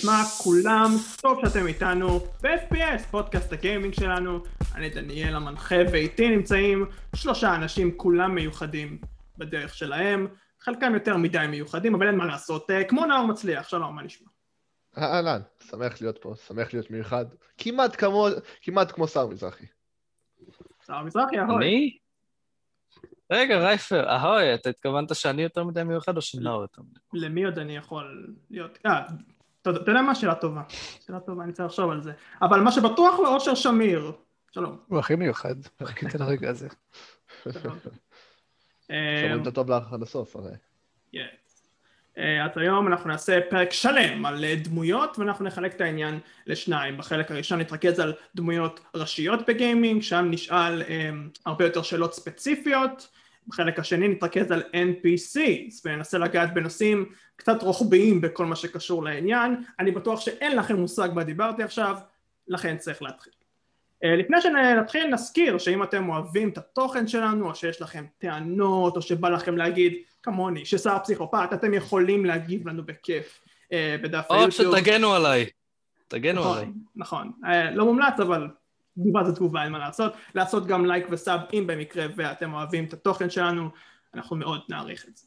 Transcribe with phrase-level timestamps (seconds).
[0.00, 0.90] נשמע כולם?
[1.20, 4.42] טוב שאתם איתנו ב-FPS, פודקאסט הגיימינג שלנו.
[4.74, 6.86] אני דניאל המנחה ואיתי נמצאים
[7.16, 8.98] שלושה אנשים כולם מיוחדים
[9.38, 10.26] בדרך שלהם.
[10.60, 12.70] חלקם יותר מדי מיוחדים, אבל אין מה לעשות.
[12.70, 14.28] אה, כמו נאור מצליח, שלום, מה נשמע?
[14.98, 15.40] אהלן,
[15.70, 17.26] שמח להיות פה, שמח להיות מיוחד.
[17.58, 18.28] כמעט כמו,
[18.62, 19.66] כמעט כמו שר מזרחי.
[20.86, 21.56] שר מזרחי, אהוי.
[21.56, 21.96] אני?
[23.30, 27.00] רגע, רייפר, אהוי, אתה התכוונת שאני יותר מדי מיוחד או שנאור יותר מדי?
[27.12, 28.78] למי עוד אני יכול להיות?
[28.86, 29.02] אה,
[29.76, 30.14] אתה יודע מה?
[30.14, 30.62] שאלה טובה.
[31.06, 32.12] שאלה טובה, אני צריך לחשוב על זה.
[32.42, 34.12] אבל מה שבטוח הוא אושר שמיר.
[34.50, 34.76] שלום.
[34.86, 36.68] הוא הכי מיוחד, חיכיתי לרגע הזה.
[38.90, 40.52] אה, שומעים את הטוב לך עד הסוף, הרי.
[42.20, 46.98] אה, אז היום אנחנו נעשה פרק שלם על אה, דמויות ואנחנו נחלק את העניין לשניים.
[46.98, 51.10] בחלק הראשון נתרכז על דמויות ראשיות בגיימינג, שם נשאל אה,
[51.46, 53.08] הרבה יותר שאלות ספציפיות.
[53.50, 57.04] בחלק השני נתרכז על NPCs וננסה לגעת בנושאים
[57.36, 59.56] קצת רוחביים בכל מה שקשור לעניין.
[59.78, 61.96] אני בטוח שאין לכם מושג מה דיברתי עכשיו,
[62.48, 63.32] לכן צריך להתחיל.
[64.04, 69.02] אה, לפני שנתחיל נזכיר שאם אתם אוהבים את התוכן שלנו או שיש לכם טענות או
[69.02, 73.40] שבא לכם להגיד כמוני ששר פסיכופת אתם יכולים להגיב לנו בכיף
[73.72, 74.76] אה, בדף או היוטיוב.
[74.76, 75.46] שתגנו עליי.
[76.08, 76.64] תגנו עליי.
[76.96, 77.50] נכון, נכון.
[77.50, 78.48] אה, לא מומלץ אבל
[79.00, 80.12] תגובה זה תגובה אין מה לעשות.
[80.34, 83.68] לעשות גם לייק וסאב אם במקרה ואתם אוהבים את התוכן שלנו
[84.14, 85.26] אנחנו מאוד נעריך את זה.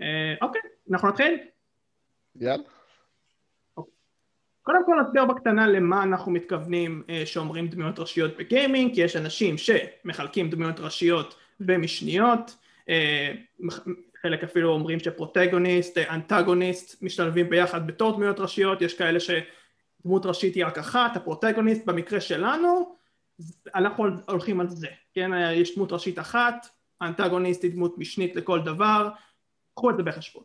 [0.00, 1.38] אה, אוקיי, אנחנו נתחיל?
[2.36, 2.62] יאללה.
[4.62, 9.56] קודם כל נסביר בקטנה למה אנחנו מתכוונים אה, שאומרים דמויות ראשיות בגיימינג, כי יש אנשים
[9.58, 12.56] שמחלקים דמויות ראשיות במשניות,
[12.88, 13.32] אה,
[14.22, 19.20] חלק אפילו אומרים שפרוטגוניסט, אנטגוניסט משתלבים ביחד בתור דמויות ראשיות, יש כאלה
[20.00, 22.96] שדמות ראשית היא רק אחת, הפרוטגוניסט במקרה שלנו,
[23.74, 26.66] אנחנו הולכים על זה, כן, יש דמות ראשית אחת,
[27.00, 29.08] האנטגוניסט היא דמות משנית לכל דבר,
[29.74, 30.44] קחו את זה בחשבון.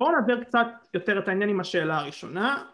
[0.00, 2.64] בואו נעביר קצת יותר את העניין עם השאלה הראשונה,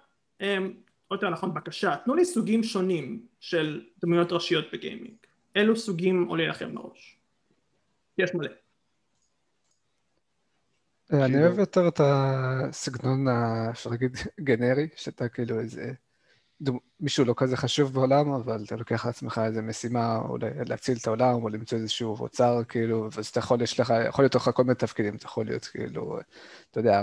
[0.40, 0.72] אמ,
[1.10, 5.16] או יותר נכון בקשה, תנו לי סוגים שונים של דמויות ראשיות בגיימינג,
[5.56, 7.18] אילו סוגים עולה לכם לראש?
[8.18, 8.50] יש מלא.
[11.14, 13.28] אני כאילו- אוהב יותר את הסגנון,
[13.70, 15.92] אפשר להגיד, גנרי, שאתה כאילו איזה...
[17.00, 20.36] מישהו לא כזה חשוב בעולם, אבל אתה לוקח לעצמך איזה משימה, או
[20.66, 24.34] להציל את העולם, או למצוא איזשהו אוצר, כאילו, ואז אתה יכול, יש לך, יכול להיות
[24.34, 26.18] לך כל מיני תפקידים, אתה יכול להיות כאילו,
[26.70, 27.02] אתה יודע,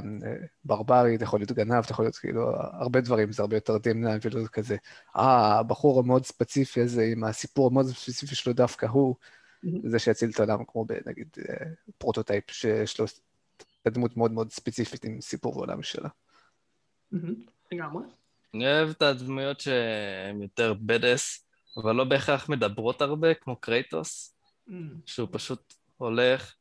[0.64, 4.16] ברברי, אתה יכול להיות גנב, אתה יכול להיות כאילו, הרבה דברים, זה הרבה יותר דמנה,
[4.24, 4.76] ולא כזה,
[5.18, 9.16] אה, הבחור המאוד ספציפי הזה, עם הסיפור המאוד ספציפי שלו דווקא הוא,
[9.84, 11.66] זה שיציל את העולם, כמו בנגיד אה,
[11.98, 13.06] Prototype, שיש לו
[13.88, 16.10] דמות מאוד מאוד ספציפית עם סיפור ועולם שלה.
[17.72, 18.04] לגמרי.
[18.54, 21.46] אני אוהב את הדמויות שהן יותר badass,
[21.78, 24.38] אבל לא בהכרח מדברות הרבה, כמו קרייטוס,
[25.06, 26.56] שהוא פשוט הולך,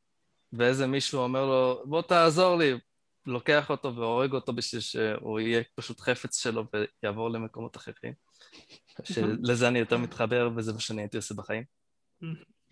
[0.52, 2.72] ואיזה מישהו אומר לו, בוא תעזור לי,
[3.26, 6.64] לוקח אותו והורג אותו בשביל שהוא יהיה פשוט חפץ שלו
[7.02, 8.12] ויעבור למקומות אחרים.
[9.04, 11.64] שלזה אני יותר מתחבר, וזה מה שאני הייתי עושה בחיים.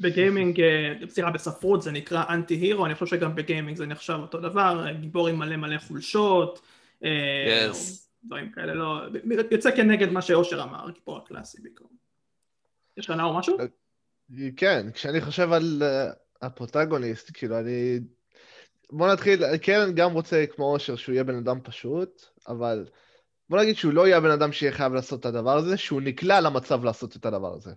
[0.01, 4.41] בגיימינג, אה, סליחה, בספרות זה נקרא אנטי הירו, אני חושב שגם בגיימינג זה נחשב אותו
[4.41, 6.61] דבר, אה, גיבור עם מלא מלא חולשות,
[7.05, 8.09] אה, Yes.
[8.25, 9.01] דברים כאלה, לא,
[9.51, 11.91] יוצא כנגד מה שאושר אמר, גיבור הקלאסי בעיקרון.
[12.97, 13.57] יש לך נאור משהו?
[14.57, 16.11] כן, כשאני חושב על אה,
[16.43, 18.01] הפרוטגוניסט, כאילו אני...
[18.93, 22.87] בוא נתחיל, כן גם רוצה כמו אושר שהוא יהיה בן אדם פשוט, אבל
[23.51, 26.41] בוא נגיד שהוא לא יהיה הבן אדם שיהיה חייב לעשות את הדבר הזה, שהוא נקלע
[26.41, 27.73] למצב לעשות את הדבר הזה.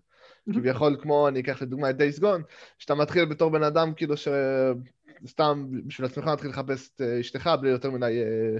[0.54, 2.42] כביכול כמו, אני אקח לדוגמה את דייס גון,
[2.78, 7.70] שאתה מתחיל בתור בן אדם כאילו שסתם בשביל עצמך מתחיל לחפש את אה, אשתך בלי
[7.70, 8.58] יותר מדי, אה,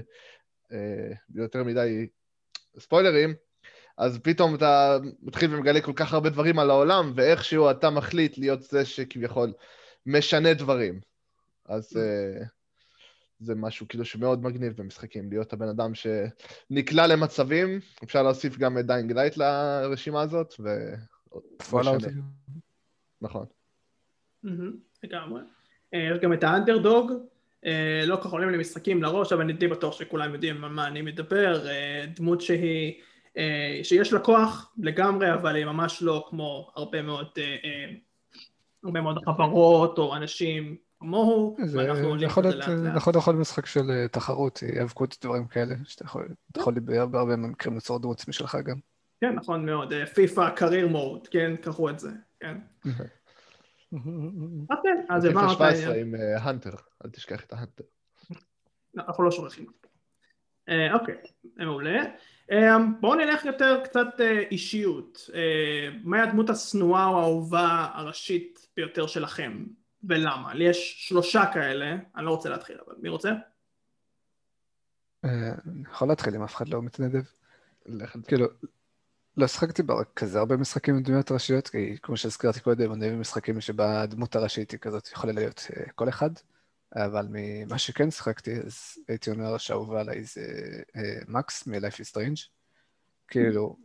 [0.72, 2.06] אה, יותר מדי
[2.78, 3.34] ספוילרים,
[3.98, 8.62] אז פתאום אתה מתחיל ומגלה כל כך הרבה דברים על העולם, ואיכשהו אתה מחליט להיות
[8.62, 9.52] זה שכביכול
[10.06, 11.00] משנה דברים.
[11.66, 12.44] אז אה,
[13.40, 18.86] זה משהו כאילו שמאוד מגניב במשחקים, להיות הבן אדם שנקלע למצבים, אפשר להוסיף גם את
[18.86, 20.68] Dying Light לרשימה הזאת, ו...
[21.70, 22.02] Fallout.
[23.20, 23.46] נכון.
[25.04, 25.40] לגמרי.
[25.94, 27.12] אה, יש גם את ה-underdog,
[27.66, 30.70] אה, לא כל כך עולים לי משחקים לראש, אבל אני די בטוח שכולם יודעים על
[30.70, 32.92] מה אני מדבר, אה, דמות שהיא,
[33.82, 37.28] שיש לה כוח לגמרי, אבל היא ממש לא כמו הרבה מאוד,
[38.84, 42.94] הרבה מאוד חברות או אנשים כמוהו, זה ואנחנו עולים יכול את זה להיות לאט לאט.
[42.96, 47.74] נכון יכול משחק של תחרות, היאבקות, דברים כאלה, שאתה יכול אתה יכול בהרבה הרבה מקרים
[47.74, 48.76] ליצור דמות משלך גם.
[49.22, 52.10] כן, נכון מאוד, פיפא קרייר מוד, כן, קראו את זה,
[52.40, 52.58] כן.
[52.84, 56.06] אז כן, אז פיפא הבנו את 17 העניין.
[56.06, 56.70] עם אה, הנטר,
[57.04, 57.84] אל תשכח את ההנטר.
[58.94, 59.66] לא, אנחנו לא שוכחים.
[60.68, 61.14] אה, אוקיי,
[61.56, 62.02] מעולה.
[62.50, 65.30] אה, בואו נלך יותר קצת אה, אישיות.
[65.34, 69.64] אה, מהי הדמות השנואה או האהובה הראשית ביותר שלכם,
[70.08, 70.54] ולמה?
[70.54, 73.30] לי יש שלושה כאלה, אני לא רוצה להתחיל, אבל מי רוצה?
[75.24, 75.30] אה,
[75.66, 77.22] אני יכול להתחיל אם אף אחד לא מתנדב.
[78.26, 78.46] כאילו,
[79.36, 79.82] לא שחקתי
[80.16, 84.36] כזה הרבה משחקים עם דמויות ראשיות, כי כמו שהזכרתי קודם, אני אוהב משחקים שבה הדמות
[84.36, 86.30] הראשית היא כזאת, יכולה להיות אה, כל אחד,
[86.94, 90.42] אבל ממה שכן שחקתי, אז הייתי אומר שאהובה עליי זה
[90.96, 92.48] אה, מקס מ-Life is Strange.
[93.28, 93.76] כאילו,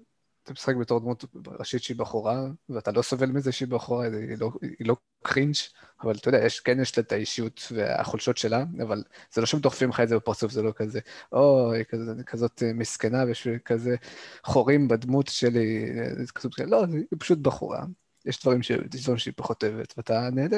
[0.47, 4.51] אתה משחק בתור דמות ראשית שהיא בחורה, ואתה לא סובל מזה שהיא בחורה, היא לא,
[4.61, 5.55] היא לא קרינג',
[6.01, 9.03] אבל אתה יודע, יש, כן יש לה את האישיות והחולשות שלה, אבל
[9.33, 10.99] זה לא שהם דוחפים לך את זה בפרצוף, זה לא כזה,
[11.31, 13.95] או, היא כזה, כזאת אה, מסכנה ויש כזה
[14.43, 15.85] חורים בדמות שלי,
[16.25, 17.85] זה כזאת, לא, היא פשוט בחורה.
[18.25, 20.57] יש דברים, ש, יש דברים שהיא פחות אוהבת, ואתה נהנה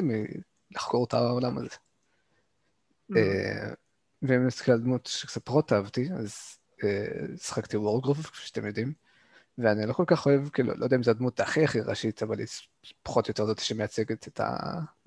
[0.72, 1.76] מלחקור את העולם הזה.
[3.18, 3.74] אה,
[4.22, 9.09] ואם נסתכל על דמות שקצת פחות אהבתי, אז אה, שחקתי וורקרוף, כפי שאתם יודעים.
[9.60, 12.40] ואני לא כל כך אוהב, כאילו, לא יודע אם זו הדמות הכי הכי ראשית, אבל
[12.40, 12.48] היא
[13.04, 14.40] פחות או יותר זאת שמייצגת את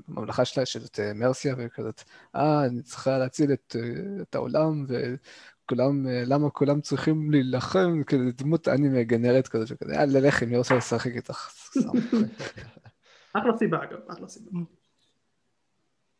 [0.08, 2.02] הממלכה שלה, שזאת אה, מרסיה, וכזאת,
[2.36, 8.24] אה, אני צריכה להציל את, אה, את העולם, וכולם, אה, למה כולם צריכים להילחם, כאילו,
[8.32, 11.48] דמות אנימה גנרית כזאת, שכזה, יאללה, לכי, מי רוצה לשחק איתך?
[13.34, 14.50] אחלה סיבה אגב, אחלה סיבה.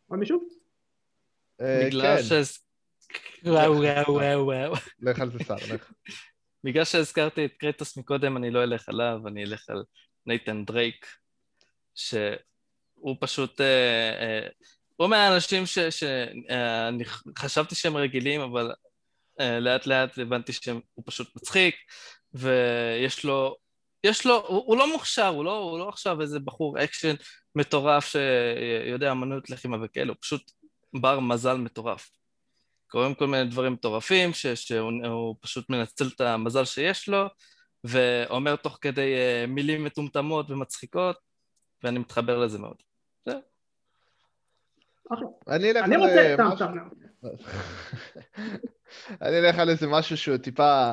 [0.09, 0.49] עוד מישהו?
[1.61, 2.61] בגלל כן, ש...
[3.45, 4.73] וואו, וואו, וואו, וואו.
[5.01, 5.93] לך על זה שר, לך.
[6.65, 9.85] בגלל שהזכרתי את קרטוס מקודם, אני לא אלך עליו, אני אלך על
[10.27, 11.07] נייתן דרייק,
[11.95, 13.61] שהוא פשוט...
[13.61, 14.49] אה, אה,
[14.97, 17.05] הוא מהאנשים שאני
[17.39, 18.73] חשבתי שהם רגילים, אבל
[19.41, 21.75] אה, לאט לאט הבנתי שהוא פשוט מצחיק,
[22.35, 23.57] ויש לו...
[24.05, 27.15] יש לו, הוא, הוא לא מוכשר, הוא לא, הוא לא עכשיו איזה בחור אקשן
[27.55, 30.51] מטורף שיודע אמנות לחימה וכאלה, הוא פשוט
[31.01, 32.22] בר מזל מטורף.
[32.93, 37.27] קורים כל מיני דברים מטורפים, ש, שהוא פשוט מנצל את המזל שיש לו,
[37.85, 41.17] ואומר תוך כדי uh, מילים מטומטמות ומצחיקות,
[41.83, 42.77] ואני מתחבר לזה מאוד.
[43.27, 43.41] זהו.
[45.13, 45.27] אחלה.
[45.49, 46.21] אני אלך אני על רוצה...
[46.21, 46.37] אה,
[47.23, 47.31] לא.
[49.23, 50.93] אני אלך על איזה משהו שהוא טיפה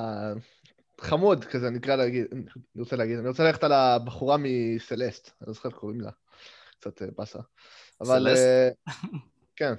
[1.01, 2.43] חמוד כזה, אני אקרא להגיד, אני
[2.79, 6.11] רוצה להגיד, אני רוצה ללכת על הבחורה מסלסט, אני לא זוכר איך קוראים לה,
[6.79, 7.39] קצת אה, באסה.
[8.01, 8.19] אבל...
[8.19, 8.43] סלסט?
[8.43, 8.69] אה,
[9.55, 9.73] כן.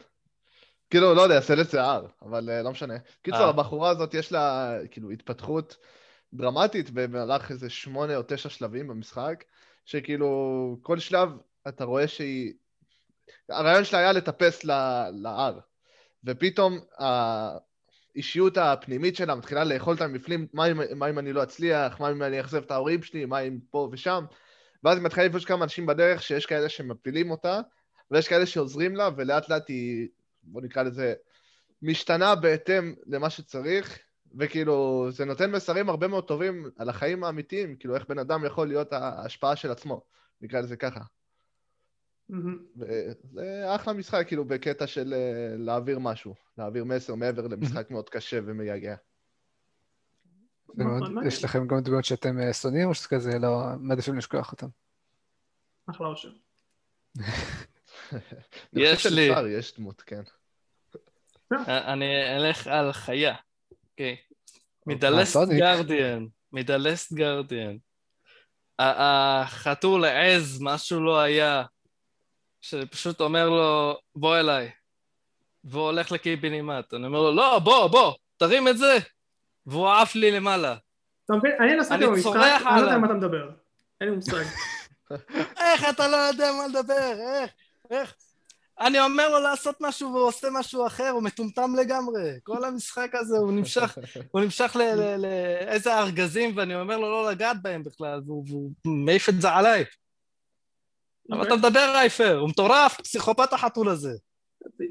[0.91, 2.95] כאילו, לא יודע, סלסט זה הר, אבל אה, לא משנה.
[3.23, 3.49] קיצור, אה.
[3.49, 5.77] הבחורה הזאת יש לה כאילו התפתחות
[6.33, 9.45] דרמטית במהלך איזה שמונה או תשע שלבים במשחק,
[9.85, 11.29] שכאילו כל שלב
[11.69, 12.53] אתה רואה שהיא...
[13.49, 14.65] הרעיון שלה היה לטפס
[15.13, 15.59] להר,
[16.25, 22.01] ופתאום האישיות הפנימית שלה מתחילה לאכול אותה מבפנים, מה אם, מה אם אני לא אצליח,
[22.01, 24.25] מה אם אני אאכזב את ההורים שלי, מה אם פה ושם,
[24.85, 27.61] ואז היא מתחילה לפגוש כמה אנשים בדרך שיש כאלה שמפילים אותה,
[28.11, 30.09] ויש כאלה שעוזרים לה, ולאט לאט היא,
[30.43, 31.15] בוא נקרא לזה,
[31.83, 33.99] משתנה בהתאם למה שצריך,
[34.39, 38.69] וכאילו, זה נותן מסרים הרבה מאוד טובים על החיים האמיתיים, כאילו איך בן אדם יכול
[38.69, 40.03] להיות ההשפעה של עצמו,
[40.41, 41.01] נקרא לזה ככה.
[42.29, 42.59] מהמם.
[42.77, 48.41] וזה אחלה משחק, כאילו, בקטע של אה, להעביר משהו, להעביר מסר מעבר למשחק מאוד קשה
[48.45, 48.95] ומייגע.
[50.75, 51.27] זה מעניין.
[51.27, 54.67] יש לכם גם דמויות שאתם אה, שונאים, או שכזה לא, מעדיפים לשכוח אותם?
[55.91, 56.33] אחלה אושר.
[58.73, 59.29] יש לי.
[59.59, 60.23] יש דמות, כן.
[61.67, 63.35] אני אלך על חיה,
[63.91, 64.11] אוקיי.
[64.11, 64.15] אה,
[64.87, 65.37] מדלסט.
[65.59, 67.77] גרדיאן, מדלסט גרדיאן.
[68.79, 71.63] החתול העז, משהו לא היה,
[72.61, 74.71] שפשוט אומר לו, בוא אליי.
[75.65, 76.95] והוא הולך לקיבינימט.
[76.95, 78.99] אני אומר לו, לא, בוא, בוא, תרים את זה.
[79.67, 80.77] והוא עף לי למעלה.
[81.25, 81.53] אתה מבין?
[81.61, 82.95] אני נסעתי במשחק, אני לא יודע.
[82.95, 83.51] על מה אתה מדבר.
[84.01, 84.45] אין לי מושג.
[85.67, 87.13] איך אתה לא יודע מה לדבר?
[87.19, 87.51] איך?
[87.91, 88.15] איך?
[88.81, 92.39] אני אומר לו לעשות משהו והוא עושה משהו אחר, הוא מטומטם לגמרי.
[92.43, 93.99] כל המשחק הזה, הוא נמשך,
[94.33, 98.71] הוא נמשך ל- ל- לאיזה ארגזים, ואני אומר לו לא לגעת בהם בכלל, והוא, והוא
[98.85, 99.85] מעיף את זה עליי.
[101.31, 104.13] אבל אתה מדבר רייפר, הוא מטורף, פסיכופת החתול הזה.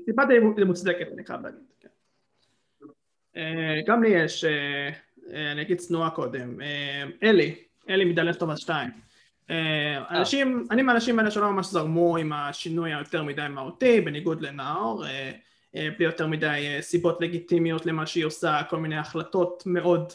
[0.06, 1.60] טיפה די מוצדקת, אני חייב להגיד.
[1.80, 1.88] כן.
[3.38, 4.90] אה, גם לי יש, אה,
[5.34, 6.58] אה, אני אגיד צנועה קודם,
[7.24, 9.09] אלי, אלי מדלסט טובה 2.
[10.10, 15.32] אנשים, אני מהאנשים האלה שלא ממש זרמו עם השינוי היותר מדי מהותי, בניגוד לנאור, אה,
[15.76, 20.14] אה, בלי יותר מדי אה, סיבות לגיטימיות למה שהיא עושה, כל מיני החלטות מאוד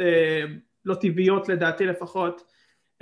[0.00, 0.44] אה,
[0.84, 2.44] לא טבעיות לדעתי לפחות.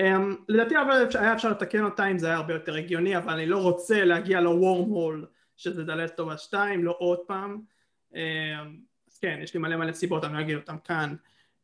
[0.00, 0.16] אה,
[0.48, 3.58] לדעתי אבל היה אפשר לתקן אותה אם זה היה הרבה יותר הגיוני, אבל אני לא
[3.58, 5.26] רוצה להגיע לוורם הול
[5.56, 7.60] שזה דלת טובה 2, לא עוד פעם.
[8.14, 8.62] אה,
[9.10, 11.14] אז כן, יש לי מלא מלא סיבות, אני לא אגיד אותם כאן.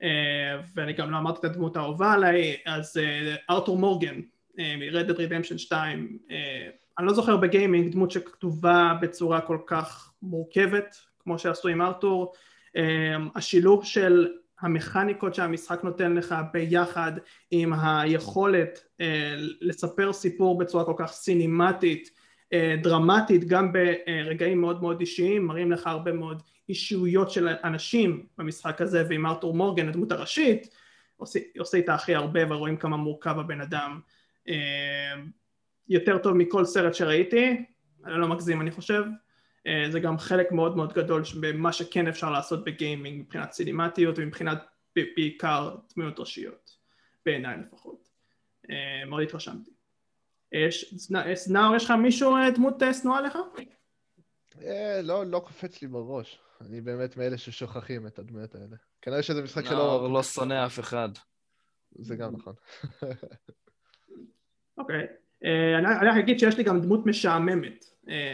[0.02, 4.20] אה, ואני גם לא אמרתי את הדמות האהובה עליי, אז אה, ארתור מורגן
[4.58, 10.96] מ-Red Dead Redemption 2, אה, אני לא זוכר בגיימינג דמות שכתובה בצורה כל כך מורכבת,
[11.18, 12.32] כמו שעשו עם ארתור.
[12.76, 14.28] אה, השילוב של
[14.60, 17.12] המכניקות שהמשחק נותן לך ביחד
[17.50, 18.84] עם היכולת
[19.60, 22.10] לספר סיפור בצורה כל כך סינימטית
[22.82, 29.04] דרמטית גם ברגעים מאוד מאוד אישיים, מראים לך הרבה מאוד אישיויות של אנשים במשחק הזה,
[29.08, 30.68] ועם ארתור מורגן, הדמות הראשית,
[31.16, 34.00] עושה, עושה איתה הכי הרבה ורואים כמה מורכב הבן אדם.
[34.48, 35.14] אה,
[35.88, 37.64] יותר טוב מכל סרט שראיתי,
[38.04, 39.04] אני לא מגזים אני חושב,
[39.66, 44.58] אה, זה גם חלק מאוד מאוד גדול במה שכן אפשר לעשות בגיימינג מבחינת סינימטיות ומבחינת
[44.96, 46.76] בעיקר דמויות ראשיות,
[47.26, 48.08] בעיניי לפחות.
[49.06, 49.70] מאוד התרשמתי.
[51.50, 53.38] נאור, יש לך מישהו דמות שנואה לך?
[55.02, 56.40] לא, לא קופץ לי בראש.
[56.60, 58.76] אני באמת מאלה ששוכחים את הדמויות האלה.
[59.02, 59.76] כנראה שזה משחק שלא...
[59.76, 61.08] נאור לא שונא אף אחד.
[61.98, 62.54] זה גם נכון.
[64.78, 65.06] אוקיי.
[65.44, 67.84] אני רק אגיד שיש לי גם דמות משעממת.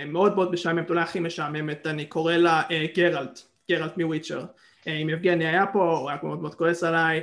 [0.06, 2.62] מאוד מאוד משעממת, אולי הכי משעממת, אני קורא לה
[2.96, 3.40] גרלט,
[3.70, 4.44] גרלט מוויצ'ר.
[4.86, 7.22] אם יבגני היה פה, הוא היה מאוד מאוד כועס עליי.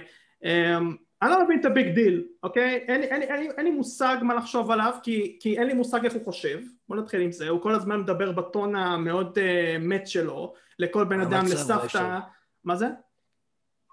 [1.22, 2.86] אני לא מבין את הביג דיל, אוקיי?
[2.88, 6.14] אין, אין, אין, אין לי מושג מה לחשוב עליו כי, כי אין לי מושג איך
[6.14, 6.60] הוא חושב.
[6.90, 9.42] בוא נתחיל עם זה, הוא כל הזמן מדבר בטון המאוד אה,
[9.80, 12.20] מת שלו לכל בן אדם, לסבתא.
[12.64, 12.88] מה זה?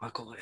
[0.03, 0.37] מה קורה?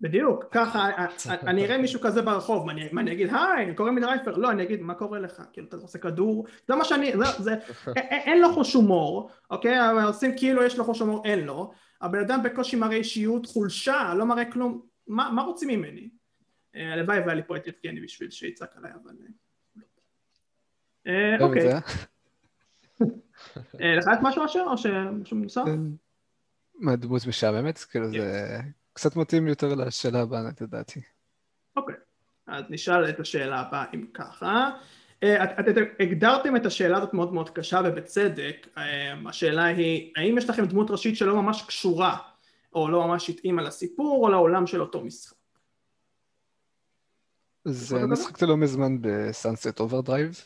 [0.00, 0.90] בדיוק, ככה,
[1.30, 4.82] אני אראה מישהו כזה ברחוב, מה אני, אגיד, היי, קוראים לי דרייפר, לא, אני אגיד,
[4.82, 7.54] מה קורה לך, כאילו, אתה עושה כדור, זה מה שאני, זה,
[7.96, 12.42] אין לו חוש הומור, אוקיי, עושים כאילו יש לו חוש הומור, אין לו, הבן אדם
[12.42, 16.08] בקושי מראה אישיות, חולשה, לא מראה כלום, מה רוצים ממני?
[16.76, 19.14] אה, הלוואי והיה לי פה את יבגני בשביל שיצעק עליי, אבל...
[21.06, 21.44] אה, לא.
[21.44, 21.72] אוקיי.
[23.80, 25.62] אה, לך יש משהו אשר, או שמשהו נוסף?
[26.74, 27.78] מה, דמות משעממת?
[27.78, 28.58] כאילו זה
[28.92, 31.00] קצת מתאים יותר לשאלה הבאה, לדעתי.
[31.76, 31.94] אוקיי,
[32.46, 34.70] אז נשאל את השאלה הבאה אם ככה.
[35.60, 38.66] אתם הגדרתם את השאלה הזאת מאוד מאוד קשה ובצדק,
[39.26, 42.16] השאלה היא האם יש לכם דמות ראשית שלא ממש קשורה
[42.74, 45.41] או לא ממש התאימה לסיפור או לעולם של אותו משחק?
[47.64, 50.40] זה אני שחקתי לא מזמן בסאנסט אוברדרייב,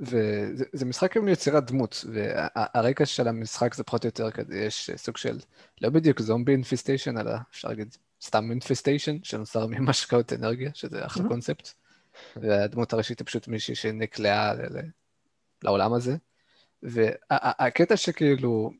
[0.00, 5.16] וזה משחק עם יצירת דמות, והרקע של המשחק זה פחות או יותר כזה, יש סוג
[5.16, 5.38] של,
[5.80, 11.68] לא בדיוק zombie infestation, אלא אפשר להגיד סתם אינפיסטיישן, שנוצר ממשקאות אנרגיה, שזה אחלה קונספט,
[12.36, 14.52] והדמות הראשית היא פשוט מישהי שנקלעה
[15.62, 16.16] לעולם הזה,
[16.82, 18.72] והקטע שכאילו,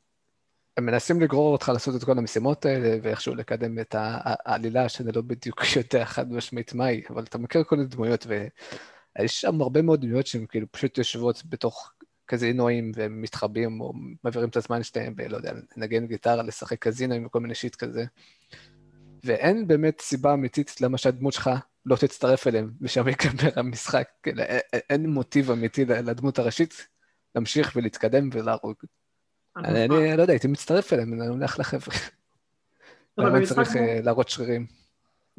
[0.80, 5.22] הם מנסים לגרור אותך לעשות את כל המשימות האלה, ואיכשהו לקדם את העלילה, שאני לא
[5.22, 10.26] בדיוק יודע חד משמעית מהי, אבל אתה מכיר כל הדמויות, ויש שם הרבה מאוד דמויות
[10.26, 11.92] שהן כאילו פשוט יושבות בתוך
[12.26, 13.92] קזינואים ומתחבאים, או
[14.24, 15.20] מעבירים את הזמן שלהם ב...
[15.20, 18.04] לא יודע, לנגן גיטרה, לשחק קזינואים וכל מיני שיט כזה.
[19.24, 21.50] ואין באמת סיבה אמיתית למה שהדמות שלך
[21.86, 24.08] לא תצטרף אליהם, ושם ייגמר המשחק.
[24.22, 24.42] כאילו,
[24.90, 26.86] אין מוטיב אמיתי לדמות הראשית
[27.34, 28.76] להמשיך ולהתקדם ולהרוג.
[29.56, 31.96] אני לא יודע, הייתי מצטרף אליהם, אני הולך לחבר'ה.
[33.18, 34.79] למה צריך אה, להראות שרירים?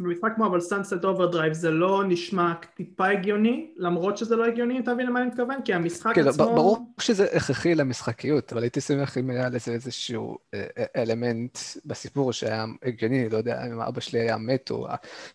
[0.04, 4.94] במשחק כמו אבל Sunset Overdrive זה לא נשמע טיפה הגיוני, למרות שזה לא הגיוני, אתה
[4.94, 5.62] מבין למה אני מתכוון?
[5.66, 6.46] כי המשחק כן, עצמו...
[6.46, 12.34] ברור שזה הכרחי למשחקיות, אבל הייתי שמח אם היה לזה איזשהו אה, אה, אלמנט בסיפור
[12.34, 14.88] שהיה הגיוני, לא יודע אם אבא שלי היה מת, או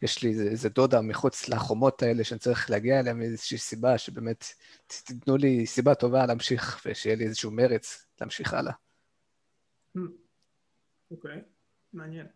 [0.02, 4.44] יש לי איזה דודה מחוץ לחומות האלה שאני צריך להגיע אליהם מאיזושהי סיבה שבאמת
[4.87, 8.73] תיתנו לי סיבה טובה להמשיך ושיהיה לי איזשהו מרץ להמשיך הלאה.
[9.96, 10.00] Hmm.
[11.11, 11.40] אוקיי,
[11.92, 12.26] מעניין.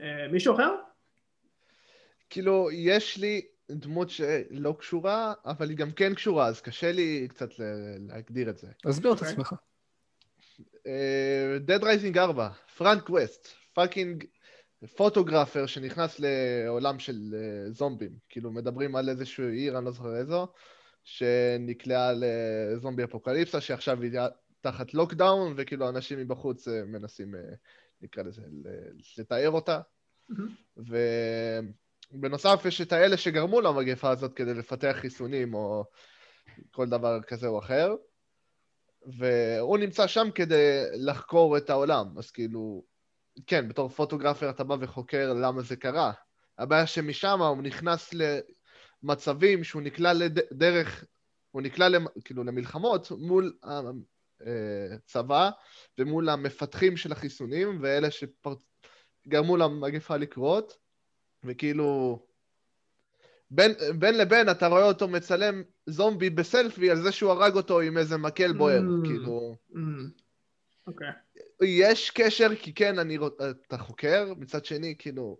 [0.00, 0.74] אה, מישהו אחר?
[2.34, 7.48] כאילו, יש לי דמות שלא קשורה, אבל היא גם כן קשורה, אז קשה לי קצת
[8.08, 8.66] להגדיר את זה.
[8.86, 9.32] תסביר את אוקיי.
[9.32, 9.54] עצמך.
[10.86, 14.24] אה, Dead Rising 4, פרנק ווסט, fucking
[14.96, 18.12] photographer שנכנס לעולם של אה, זומבים.
[18.28, 20.46] כאילו, מדברים על איזושהי עיר, אני לא זוכר איזו,
[21.04, 24.20] שנקלעה ל-zombie אפוקליפסה, שעכשיו היא
[24.60, 27.34] תחת lockdown, וכאילו אנשים מבחוץ אה, מנסים,
[28.00, 28.42] נקרא לזה,
[29.18, 29.80] לתאר אותה.
[32.14, 35.84] ובנוסף יש את האלה שגרמו למגפה הזאת כדי לפתח חיסונים או
[36.70, 37.94] כל דבר כזה או אחר.
[39.18, 42.84] והוא נמצא שם כדי לחקור את העולם, אז כאילו,
[43.46, 46.12] כן, בתור פוטוגרפר אתה בא וחוקר למה זה קרה.
[46.58, 48.10] הבעיה שמשם הוא נכנס
[49.02, 51.04] למצבים שהוא נקלע לדרך,
[51.50, 51.86] הוא נקלע
[52.24, 53.58] כאילו למלחמות מול
[54.40, 55.50] הצבא
[55.98, 60.83] ומול המפתחים של החיסונים ואלה שגרמו למגפה לקרות,
[61.44, 62.18] וכאילו...
[63.50, 67.98] בין, בין לבין אתה רואה אותו מצלם זומבי בסלפי על זה שהוא הרג אותו עם
[67.98, 69.56] איזה מקל בוער, mm, כאילו...
[69.72, 69.78] Mm,
[70.86, 71.08] אוקיי.
[71.08, 71.64] Okay.
[71.64, 73.18] יש קשר, כי כן, אני,
[73.66, 75.38] אתה חוקר, מצד שני, כאילו,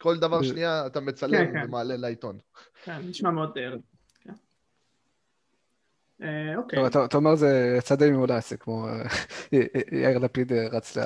[0.00, 1.66] כל דבר שנייה אתה מצלם כן, כן.
[1.68, 2.38] ומעלה לעיתון.
[2.84, 3.80] כן, נשמע מאוד דרך.
[6.22, 6.86] אה, אוקיי.
[6.86, 9.02] אתה אומר זה יצא די מאולץ, כמו אה,
[9.92, 10.96] יאיר לפיד אה, רץ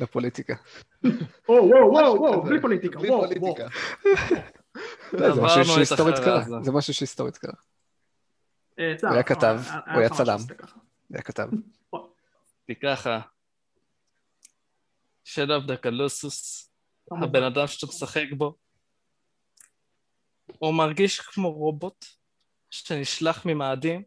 [0.00, 0.54] לפוליטיקה.
[1.48, 3.54] וואו, וואו, וואו, וואו, בלי פוליטיקה, וואו, וואו.
[5.34, 7.52] זה משהו שהיסטורית קרה, זה משהו שהיסטורית קרה.
[8.78, 10.38] אה, הוא היה כתב, אה, הוא היה צלם.
[10.58, 10.76] ככה.
[11.08, 11.48] זה כתב.
[12.82, 13.20] ככה,
[15.24, 16.68] Shadow of the Colossus,
[17.22, 18.54] הבן אדם שאתה משחק בו,
[20.58, 22.04] הוא מרגיש כמו רובוט
[22.70, 24.02] שנשלח ממאדים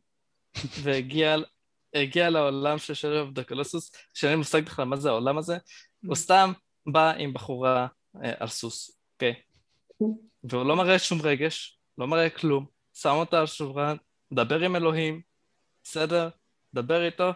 [0.84, 1.38] והגיע
[1.94, 5.58] הגיע לעולם של Shadow of the Colossus, שאין לי מושג בכלל מה זה העולם הזה,
[6.06, 6.52] הוא סתם
[6.88, 7.88] בא עם בחורה
[8.24, 9.34] אה, על סוס, אוקיי?
[10.44, 13.96] והוא לא מראה שום רגש, לא מראה כלום, שם אותה על שולחן,
[14.32, 15.22] מדבר עם אלוהים,
[15.84, 16.30] בסדר?
[16.74, 17.32] דבר איתו,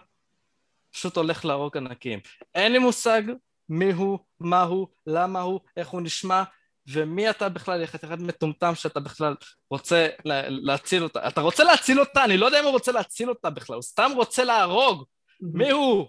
[0.92, 2.20] פשוט הולך להרוג ענקים.
[2.56, 3.22] אין לי מושג
[3.70, 6.44] מי הוא, מה הוא, למה הוא, איך הוא נשמע,
[6.92, 9.36] ומי אתה בכלל, אחד מטומטם שאתה בכלל
[9.70, 11.28] רוצה לה, להציל אותה.
[11.28, 14.12] אתה רוצה להציל אותה, אני לא יודע אם הוא רוצה להציל אותה בכלל, הוא סתם
[14.16, 15.06] רוצה להרוג.
[15.42, 16.08] מי הוא?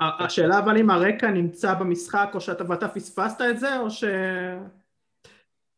[0.00, 4.04] השאלה אבל אם הרקע נמצא במשחק או שאתה ואתה פספסת את זה או ש...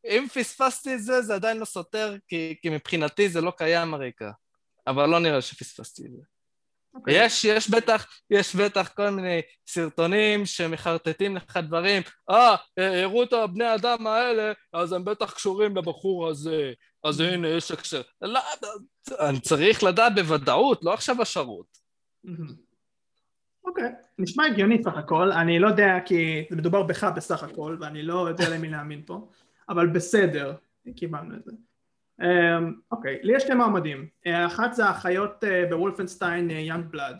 [0.05, 4.31] אם פספסתי את זה, זה עדיין לא סותר, כי, כי מבחינתי זה לא קיים הרקע.
[4.87, 6.23] אבל לא נראה שפספסתי את זה.
[6.97, 7.25] אוקיי.
[7.25, 13.75] יש, יש בטח, יש בטח כל מיני סרטונים שמחרטטים לך דברים, אה, הראו את הבני
[13.75, 16.73] אדם האלה, אז הם בטח קשורים לבחור הזה,
[17.05, 18.03] אז הנה, יש הקשר.
[18.23, 18.41] לא,
[19.21, 21.79] אני צריך לדעת בוודאות, לא עכשיו השערות.
[22.25, 22.67] מהמם.
[23.65, 28.03] אוקיי, נשמע הגיוני סך הכל, אני לא יודע כי זה מדובר בך בסך הכל ואני
[28.03, 29.29] לא יודע למי להאמין פה,
[29.69, 30.55] אבל בסדר,
[30.97, 31.53] קיבלנו את זה.
[32.23, 37.16] אמ, אוקיי, לי יש שני מעמדים, אה, אחת זה האחיות אה, בוולפנשטיין יאנג בלאד,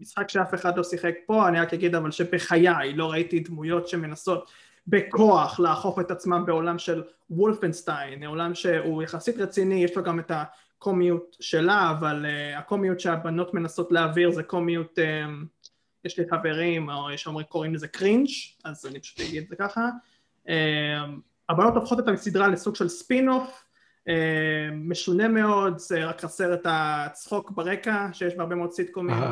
[0.00, 4.50] משחק שאף אחד לא שיחק פה, אני רק אגיד אבל שבחיי לא ראיתי דמויות שמנסות
[4.86, 10.30] בכוח לאכוף את עצמם בעולם של וולפנשטיין, עולם שהוא יחסית רציני, יש לו גם את
[10.34, 14.98] הקומיות שלה, אבל הקומיות שהבנות מנסות להעביר זה קומיות,
[16.04, 18.28] יש לי חברים, או יש אומרים קוראים לזה cringe,
[18.64, 19.88] אז אני פשוט אגיד את זה ככה.
[21.48, 23.73] הבנות הופכות את הסדרה לסוג של spin-off, um,
[24.72, 29.22] משונה מאוד, זה רק חסר את הצחוק ברקע, שיש בהרבה מאוד סיטקומים.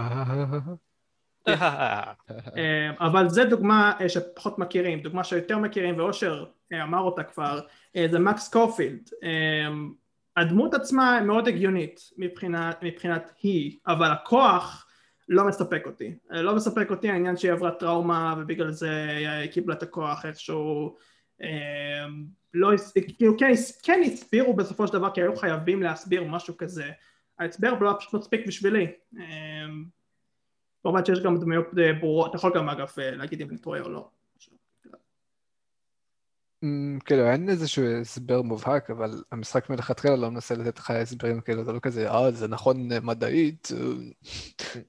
[1.48, 7.60] אה, אבל זה דוגמה אה, שפחות מכירים, דוגמה שיותר מכירים ואושר אה, אמר אותה כבר,
[7.96, 9.10] אה, זה מקס קופילד.
[9.22, 9.68] אה,
[10.36, 14.86] הדמות עצמה מאוד הגיונית מבחינת, מבחינת היא, אבל הכוח
[15.28, 16.14] לא מספק אותי.
[16.32, 19.06] אה, לא מספק אותי העניין שהיא עברה טראומה ובגלל זה
[19.40, 20.96] היא קיבלה את הכוח איכשהו.
[21.42, 22.06] אה,
[22.54, 22.70] לא,
[23.18, 23.52] כאילו כן,
[23.82, 26.90] כן הסבירו בסופו של דבר כי היו חייבים להסביר משהו כזה.
[27.38, 28.86] ההסבר לא היה פשוט מספיק בשבילי.
[29.18, 29.24] אה,
[30.82, 33.80] כמובן שיש גם דמויות אה, ברורות, אתה יכול גם אגב אה, להגיד אם אני טועה
[33.80, 34.08] או לא.
[36.64, 41.64] אמ, כאילו, אין איזשהו הסבר מובהק, אבל המשחק מלכתחילה לא מנסה לתת לך הסברים כאילו,
[41.64, 43.68] זה לא כזה, אה, זה נכון מדעית,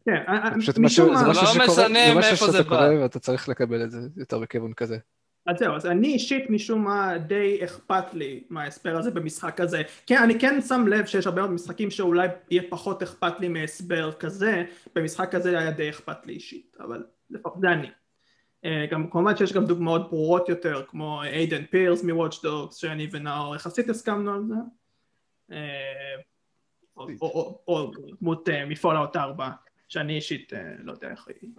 [0.05, 0.23] כן,
[0.65, 4.97] זה משום משהו, זה מה- משהו שקורה, ואתה צריך לקבל את זה יותר בכיוון כזה.
[5.45, 9.81] אז זהו, אז אני אישית משום מה די אכפת לי מההסבר הזה במשחק הזה.
[10.05, 14.11] כן, אני כן שם לב שיש הרבה מאוד משחקים שאולי יהיה פחות אכפת לי מהסבר
[14.11, 17.89] כזה, במשחק הזה היה די אכפת לי אישית, אבל לפחות זה אני.
[18.65, 23.55] אה, גם כמובן שיש גם דוגמאות ברורות יותר, כמו איידן פירס מוואץ' דוגס, שאני ונאור
[23.55, 24.55] יחסית הסכמנו על זה.
[25.51, 26.15] אה,
[26.97, 29.49] או- דמות אה, מפולאאוט 4,
[29.89, 31.49] שאני אישית לא יודע איך היא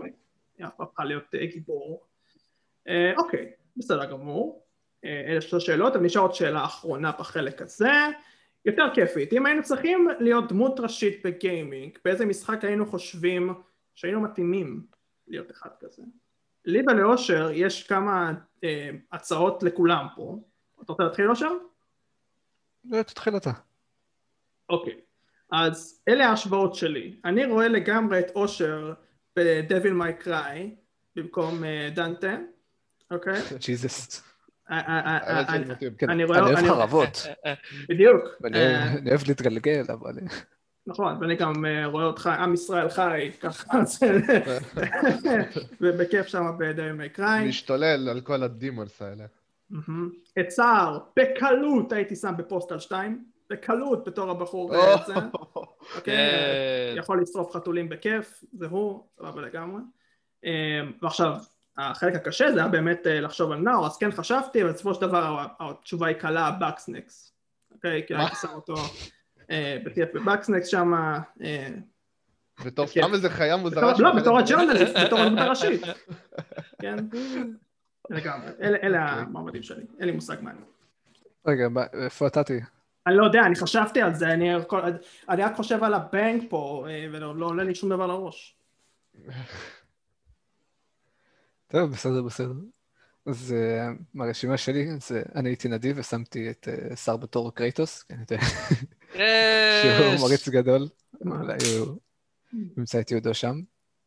[0.59, 2.05] היא הפכה להיות גיבור.
[3.17, 4.65] אוקיי, בסדר גמור.
[5.05, 7.91] אה, אלה שלוש שאלות, אבל נשאר עוד שאלה אחרונה בחלק הזה.
[8.65, 13.55] יותר כיפית, אם היינו צריכים להיות דמות ראשית בגיימינג, באיזה משחק היינו חושבים
[13.95, 14.87] שהיינו מתאימים
[15.29, 16.03] להיות אחד כזה?
[16.65, 18.33] לי ולאושר יש כמה
[18.65, 20.39] אה, הצעות לכולם פה.
[20.83, 21.51] אתה רוצה להתחיל אושר?
[22.85, 23.51] לא, תתחיל אתה.
[24.69, 25.01] אוקיי,
[25.53, 27.21] אז אלה ההשוואות שלי.
[27.25, 28.93] אני רואה לגמרי את אושר
[29.37, 30.77] בדביל מי קריי
[31.17, 32.37] במקום אה, דנטה,
[33.15, 33.41] אוקיי?
[33.61, 34.23] ג'יזוס.
[34.71, 35.75] אה, אה, אה.
[35.99, 37.27] כן, אני אוהב חרבות,
[37.89, 38.25] בדיוק.
[38.45, 40.13] אני אוהב להתגלגל, אבל...
[40.87, 43.79] נכון, ואני גם אה, רואה אותך, עם ישראל חי, ככה,
[45.81, 47.49] ובכיף שם בדביל מי קריי.
[47.49, 49.25] משתולל על כל הדימונס האלה.
[50.41, 55.15] את סער, בקלות הייתי שם בפוסטל 2, בקלות בתור הבחור הזה,
[55.97, 56.03] אוקיי?
[56.05, 56.95] כן.
[56.97, 59.83] יכול לשרוף חתולים בכיף, זה הוא, סבבה לגמרי.
[61.03, 61.35] ועכשיו,
[61.79, 65.01] החלק הקשה זה היה באמת אה, לחשוב על נאור, אז כן חשבתי, אבל בסופו של
[65.01, 67.33] דבר התשובה היא קלה, בקסנקס.
[67.75, 68.05] אוקיי?
[68.07, 68.75] כי הייתי שם אותו
[69.51, 70.93] אה, בכיף בבקסנקס שם,
[71.43, 71.69] אה,
[72.65, 72.87] בתור.
[72.87, 73.93] סתם איזה חיה מוזרה.
[73.99, 74.61] לא, בתור דברים.
[74.61, 75.83] הג'ורנליסט, בתור הדמות הראשית.
[76.83, 76.97] כן?
[78.11, 78.49] לגמרי.
[78.61, 80.61] אלה אלה המועמדים שלי, אין לי מושג מה אני.
[81.47, 81.69] רגע,
[82.05, 82.65] איפה אתה תהיה?
[83.07, 84.55] אני לא יודע, אני חשבתי על זה, אני,
[85.29, 88.57] רק חושב על הבנק פה, ולא לא עולה לי שום דבר לראש.
[91.75, 92.53] טוב, בסדר, בסדר.
[93.27, 93.55] אז
[94.15, 94.89] מהרשימה שלי,
[95.35, 98.37] אני הייתי נדיב ושמתי את אה, שר בתור קרייטוס, כן,
[99.83, 100.27] שהוא!
[100.29, 100.89] מריץ גדול,
[101.21, 101.99] אולי הוא
[102.77, 103.61] ימצא את יהודו שם.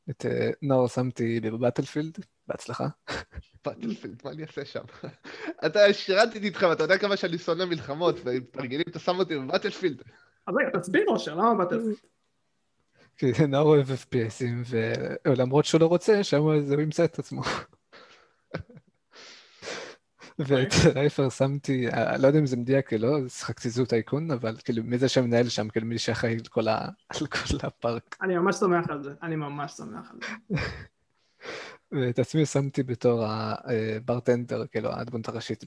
[0.09, 2.87] את אה, נאור שמתי בבטלפילד, בהצלחה.
[3.65, 4.83] בטלפילד, מה אני אעשה שם?
[5.65, 10.01] אתה, שירתתי איתכם, אתה יודע כמה שאני שונא מלחמות, ובתרגילים אתה שם אותי בבטלפילד.
[10.47, 11.95] אז רגע, תסביר אושר, למה בטלפילד?
[13.17, 14.75] כי נאור אוהב FPSים,
[15.25, 17.41] ולמרות שהוא לא רוצה, שם זה הוא ימצא את עצמו.
[20.39, 24.55] ואת רייפר שמתי, אה, לא יודע אם זה מדויק או לא, שיחקתי זו טייקון, אבל
[24.65, 28.15] כאילו מי זה שמנהל שם, כאילו מי שאחראי על כל ה- על כל הפארק.
[28.21, 30.55] אני ממש שמח על זה, אני ממש שמח על זה.
[31.91, 35.63] ואת עצמי שמתי בתור הברטנדר, כאילו הדמות הראשית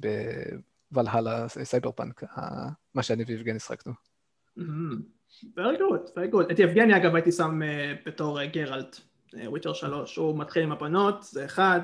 [0.90, 2.22] בוולהלה סייבר פאנק,
[2.94, 3.92] מה שאני ויבגני שחקנו.
[5.44, 6.53] Very good, very good.
[6.53, 8.96] את יבגני אגב הייתי שם אה, בתור אה, גרלט,
[9.46, 11.81] Witcher 3, הוא מתחיל עם הבנות, זה אחד,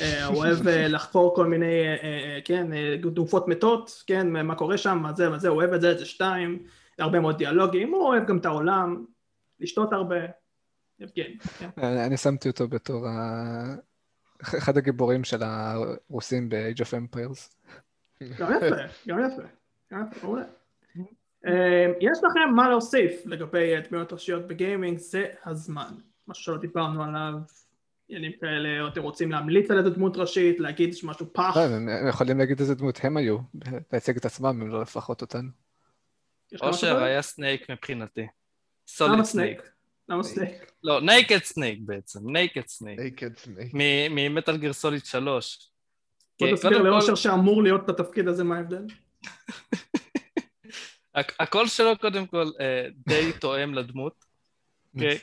[0.00, 4.54] אה, הוא אוהב אה, לחקור כל מיני, אה, אה, כן, אה, גופות מתות, כן, מה
[4.54, 6.62] קורה שם, מה זה, מה זה, הוא אוהב את זה, זה שתיים,
[6.98, 9.04] הרבה מאוד דיאלוגים, הוא אוהב גם את העולם,
[9.60, 10.16] לשתות הרבה,
[11.00, 11.68] יבגני, כן.
[11.78, 13.74] אני אני שמתי אותו בתור ה-
[14.42, 17.54] אחד הגיבורים של הרוסים ב-Age of Empires.
[18.38, 18.76] גם יפה,
[19.08, 19.42] גם יפה,
[19.92, 20.42] גם יפה, מעולה.
[21.46, 25.94] אה, יש לכם מה להוסיף לגבי אה, דמויות ראשיות בגיימינג, זה הזמן.
[26.28, 27.32] משהו שלא דיברנו עליו,
[28.08, 32.08] עניינים כאלה, או אתם רוצים להמליץ על איזה דמות ראשית, להגיד משהו פח, לא, הם
[32.08, 33.38] יכולים להגיד איזה דמות הם היו,
[33.92, 35.48] להציג את עצמם, אם לא לפחות אותנו.
[36.62, 37.02] אושר?
[37.02, 38.26] היה סנייק מבחינתי.
[38.88, 39.62] Solid Snake?
[40.08, 40.72] למה סנייק?
[40.82, 43.00] לא, Naked Snake בעצם, Naked Snake.
[43.00, 43.72] Naked Snake.
[44.10, 45.70] מ-Metal Gear Solid 3.
[46.40, 48.86] בוא כן, תסביר לאושר שאמור להיות בתפקיד הזה מה ההבדל.
[51.18, 54.24] הק- הקול שלו קודם כל אה, די תואם לדמות.
[54.94, 55.18] אוקיי?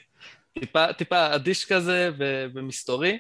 [0.60, 2.10] טיפה, טיפה אדיש כזה
[2.54, 3.18] ומסתורי.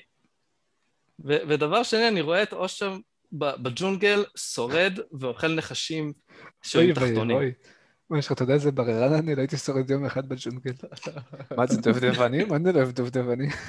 [1.19, 2.97] ודבר שני, אני רואה את אושר
[3.31, 6.13] בג'ונגל שורד ואוכל נחשים
[6.75, 7.35] עם תחתונים.
[7.37, 7.51] ואבוי.
[8.09, 9.35] מה יש לך, אתה יודע איזה בררן אני?
[9.35, 10.71] לא הייתי שורד יום אחד בג'ונגל.
[11.57, 12.53] מה זה דובדבנים?
[12.53, 13.49] אני לא אוהב דובדבנים.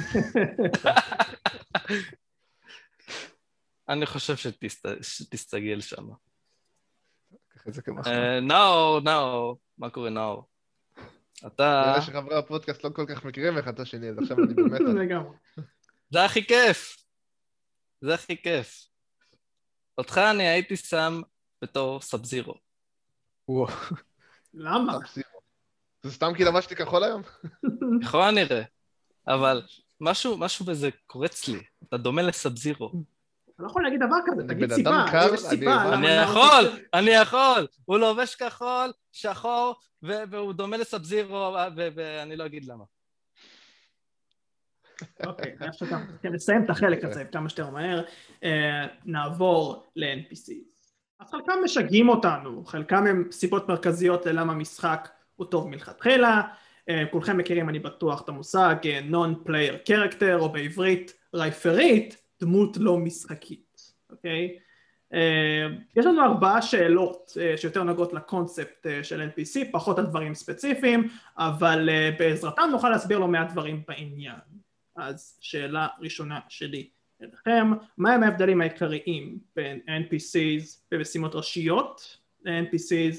[3.89, 6.05] אני חושב שתסת- שתסתגל שם.
[7.67, 8.35] ככה זה כמחמאה.
[8.35, 10.45] אה, נאור, נאור, מה קורה נאור?
[11.47, 11.85] אתה...
[11.87, 14.81] נראה שחברי הפודקאסט לא כל כך מכירים אחד את השני, אז עכשיו אני באמת...
[16.13, 16.97] זה הכי כיף.
[18.01, 18.87] זה הכי כיף.
[19.99, 21.21] אותך אני הייתי שם
[21.63, 22.55] בתור סאב-זירו.
[23.49, 23.75] וואו.
[24.55, 24.99] למה?
[26.03, 27.23] זה סתם כי לבשתי כחול היום?
[28.03, 28.63] ככל הנראה.
[29.29, 29.63] אבל
[30.01, 31.63] משהו, משהו בזה קורץ לי.
[31.85, 32.93] אתה דומה לסאב-זירו.
[33.57, 35.95] אתה לא יכול להגיד דבר כזה, אני תגיד סיבה, יש אני סיבה.
[35.95, 37.67] אני נאור יכול, רוצה- אני יכול.
[37.85, 42.85] הוא לובש כחול, שחור, והוא דומה לסאב-זירו, ואני לא אגיד למה.
[45.27, 48.03] אוקיי, עכשיו גם כן, נסיים את החלק הזה כמה שיותר מהר,
[48.45, 50.53] אה, נעבור ל-NPC.
[51.21, 56.43] אז חלקם משגעים אותנו, חלקם הם סיבות מרכזיות ללמה משחק הוא טוב מלכתחילה,
[56.89, 62.99] אה, כולכם מכירים אני בטוח את המושג אה, Non-Player Character או בעברית רייפרית, דמות לא
[62.99, 64.59] משחקית, אוקיי?
[65.15, 70.35] אה, יש לנו ארבעה שאלות אה, שיותר נוגעות לקונספט אה, של NPC, פחות על דברים
[70.35, 74.37] ספציפיים, אבל אה, בעזרתם נוכל להסביר לא מעט דברים בעניין.
[74.97, 76.89] אז שאלה ראשונה שלי
[77.23, 83.17] אליכם, מהם ההבדלים העיקריים בין NPCs במשימות ראשיות ל-NPCs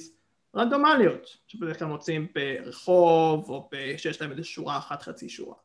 [0.55, 5.55] רנדומליות, שבדרך כלל מוצאים ברחוב או שיש להם איזו שורה אחת חצי שורה.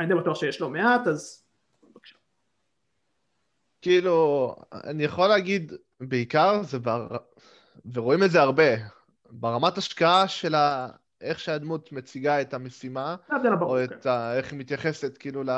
[0.00, 1.39] אני די בטוח שיש לא מעט, אז.
[3.82, 7.08] כאילו, אני יכול להגיד, בעיקר זה בר...
[7.94, 8.72] ורואים את זה הרבה,
[9.30, 10.88] ברמת השקעה של ה...
[11.20, 13.16] איך שהדמות מציגה את המשימה.
[13.60, 13.84] או כן.
[13.84, 14.36] את ה...
[14.36, 15.50] איך היא מתייחסת כאילו ל...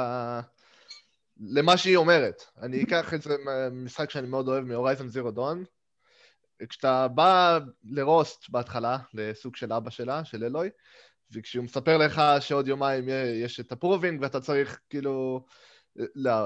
[1.40, 2.42] למה שהיא אומרת.
[2.62, 3.36] אני אקח את זה
[3.72, 5.64] משחק שאני מאוד אוהב מ-Horizon Zero Dawn.
[6.68, 10.70] כשאתה בא לראסט בהתחלה, לסוג של אבא שלה, של אלוי,
[11.32, 13.04] וכשהוא מספר לך שעוד יומיים
[13.42, 15.44] יש את ה-Proving ואתה צריך כאילו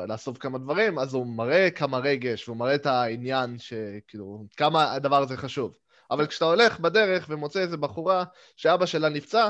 [0.08, 5.22] לאסוף כמה דברים, אז הוא מראה כמה רגש, והוא מראה את העניין שכאילו, כמה הדבר
[5.22, 5.78] הזה חשוב.
[6.10, 8.24] אבל כשאתה הולך בדרך ומוצא איזה בחורה
[8.56, 9.48] שאבא שלה נפצע,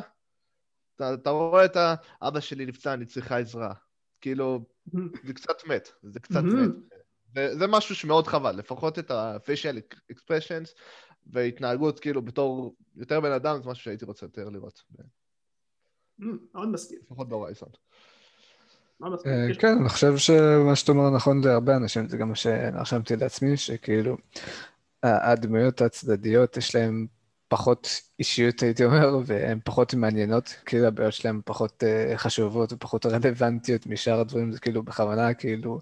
[0.96, 1.94] אתה, אתה רואה את ה...
[2.22, 3.72] אבא שלי נפצע, אני צריכה עזרה.
[4.20, 4.64] כאילו,
[5.24, 6.42] זה קצת מת, זה קצת.
[6.42, 6.70] מת.
[7.36, 10.80] וזה משהו שמאוד חבל, לפחות את ה-facial expressions
[11.26, 14.82] והתנהגות כאילו בתור יותר בן אדם, זה משהו שהייתי רוצה יותר לראות,
[16.18, 17.68] מאוד מסכים, לפחות בהורייזון.
[19.02, 23.56] אה, כן, אני חושב שמה שאתה אומר נכון להרבה אנשים, זה גם מה שרשמתי לעצמי,
[23.56, 24.16] שכאילו
[25.02, 27.06] הדמויות הצדדיות יש להן
[27.48, 33.86] פחות אישיות, הייתי אומר, והן פחות מעניינות, כאילו הבעיות שלהן פחות אה, חשובות ופחות רלוונטיות
[33.86, 35.80] משאר הדברים, זה כאילו בכוונה, כאילו,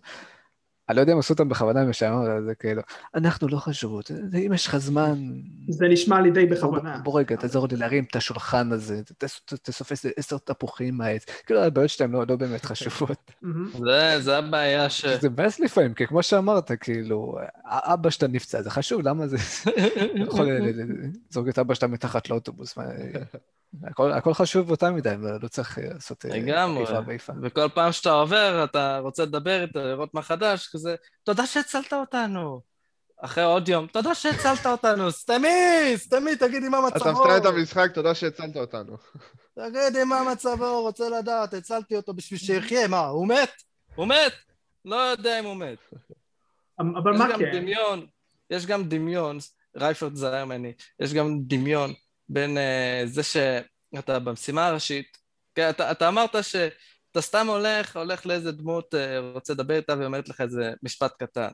[0.89, 2.83] אני לא יודע אם עשו אותם בכוונה משעמם, אבל זה כאילו,
[3.15, 4.11] אנחנו לא חשבות,
[4.47, 5.33] אם יש לך זמן...
[5.69, 6.99] זה נשמע לי די בכוונה.
[6.99, 9.25] בוא רגע, תעזור לי להרים את השולחן הזה, ת-
[9.63, 11.25] תאסוף איזה עשר תפוחים מהעץ.
[11.47, 13.33] כאילו, הבעיות שלהם לא לא באמת חשובות.
[13.43, 13.71] מהמם.
[13.73, 15.07] זה, זה הבעיה ש...
[15.07, 19.37] זה מבאס לפעמים, כי כמו שאמרת, כאילו, אבא שאתה נפצע, זה חשוב, למה זה...
[20.27, 20.47] יכול
[21.31, 22.79] לזרוק את אבא שאתה מתחת לאוטובוס.
[23.83, 26.65] הכל הכל חשוב באותה מידה, לא צריך אה, לעשות אה.
[26.81, 27.33] איפה ואיפה.
[27.43, 32.61] וכל פעם שאתה עובר, אתה רוצה לדבר איתו, לראות מה חדש, כזה, תודה שהצלת אותנו.
[33.21, 37.23] אחרי עוד יום, תודה שהצלת אותנו, סתמי, סתמי, תגידי מה אתה מצבו.
[37.23, 38.97] מסיים את המשחק, תודה שהצלת אותנו.
[39.59, 43.51] תגידי מה מצבו, רוצה לדעת, הצלתי אותו בשביל שיחיה, מה, הוא מת?
[43.95, 44.33] הוא מת?
[44.85, 45.79] לא יודע אם הוא מת.
[46.79, 47.53] אבל יש מה גם כן?
[47.53, 48.07] דמיון,
[48.51, 49.39] יש גם דמיון,
[49.77, 51.93] רייפרד זהר ממני, יש גם דמיון
[52.29, 55.19] בין uh, זה שאתה במשימה הראשית,
[55.55, 60.29] כן, אתה, אתה אמרת שאתה סתם הולך, הולך לאיזה דמות, uh, רוצה לדבר איתה ואומרת
[60.29, 61.49] לך איזה משפט קטן.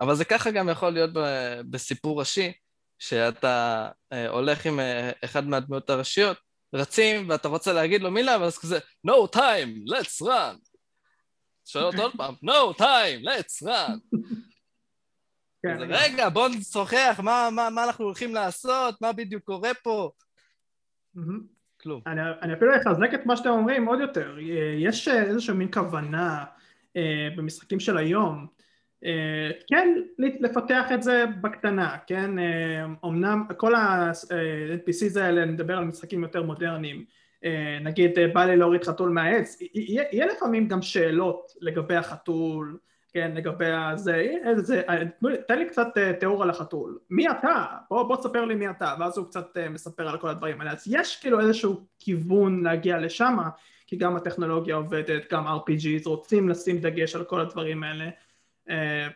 [0.00, 2.52] אבל זה ככה גם יכול להיות ב- בסיפור ראשי,
[2.98, 4.82] שאתה uh, הולך עם uh,
[5.24, 6.36] אחד מהדמויות הראשיות,
[6.74, 10.56] רצים ואתה רוצה להגיד לו מילה, ואז כזה, no time, let's run.
[11.64, 14.18] שואל אותו עוד פעם, no time, let's run.
[15.62, 15.88] כן, אז.
[15.88, 20.10] רגע, בוא נשוחח, מה, מה, מה אנחנו הולכים לעשות, מה בדיוק קורה פה?
[21.80, 22.00] כלום.
[22.06, 24.36] אני, אני אפילו אחזק את מה שאתם אומרים עוד יותר.
[24.38, 26.44] אה, יש איזושהי מין כוונה
[26.96, 28.46] אה, במשחקים של היום,
[29.04, 32.38] אה, כן לפתח את זה בקטנה, כן?
[32.38, 37.04] אה, אמנם כל ה-NPCs האלה, נדבר על משחקים יותר מודרניים,
[37.44, 42.78] אה, נגיד אה, בא לי להוריד חתול מהעץ, יהיה לפעמים גם שאלות לגבי החתול,
[43.12, 44.96] כן, לגבי הזה, זה, אה,
[45.48, 47.64] תן לי קצת אה, תיאור על החתול, מי אתה?
[47.90, 50.72] בוא, בוא תספר לי מי אתה, ואז הוא קצת אה, מספר על כל הדברים האלה,
[50.72, 53.36] אז יש כאילו איזשהו כיוון להגיע לשם,
[53.86, 58.08] כי גם הטכנולוגיה עובדת, גם RPGs רוצים לשים דגש על כל הדברים האלה,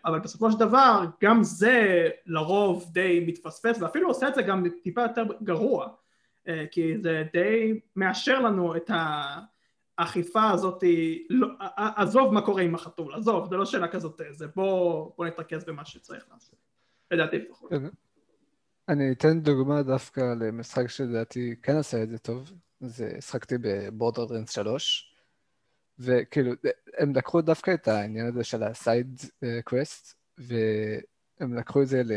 [0.05, 5.03] אבל בסופו של דבר גם זה לרוב די מתפספס, ואפילו עושה את זה גם טיפה
[5.03, 5.89] יותר גרוע,
[6.71, 9.25] כי זה די מאשר לנו את ה...
[9.99, 10.85] האכיפה הזאת,
[11.31, 15.27] לא, ע- עזוב מה קורה עם החתול, עזוב, זה לא שאלה כזאת, זה בוא, בוא
[15.27, 16.59] נתרכז במה שצריך לעשות,
[17.11, 17.73] לדעתי לפחות.
[18.89, 25.15] אני אתן דוגמה דווקא למשחק שלדעתי כן עשה את זה טוב, זה שחקתי ב-Borderlands 3,
[25.99, 26.53] וכאילו,
[26.99, 29.21] הם לקחו דווקא את העניין הזה של ה-side
[29.65, 30.15] quest,
[31.45, 32.13] והם לקחו את זה, ל...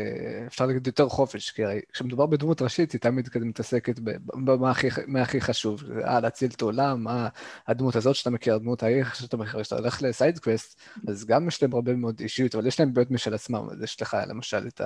[0.46, 3.98] אפשר להגיד, יותר חופש, כי הרי כשמדובר בדמות ראשית, היא תמיד כזה מתעסקת
[4.34, 7.28] במה הכי, מה הכי חשוב, אה, להציל את העולם, מה
[7.66, 11.62] הדמות הזאת שאתה מכיר, הדמות ההיא שאתה מכיר, כשאתה הולך לסייד קווסט, אז גם יש
[11.62, 14.80] להם הרבה מאוד אישיות, אבל יש להם בעיות משל עצמם, אז יש לך למשל את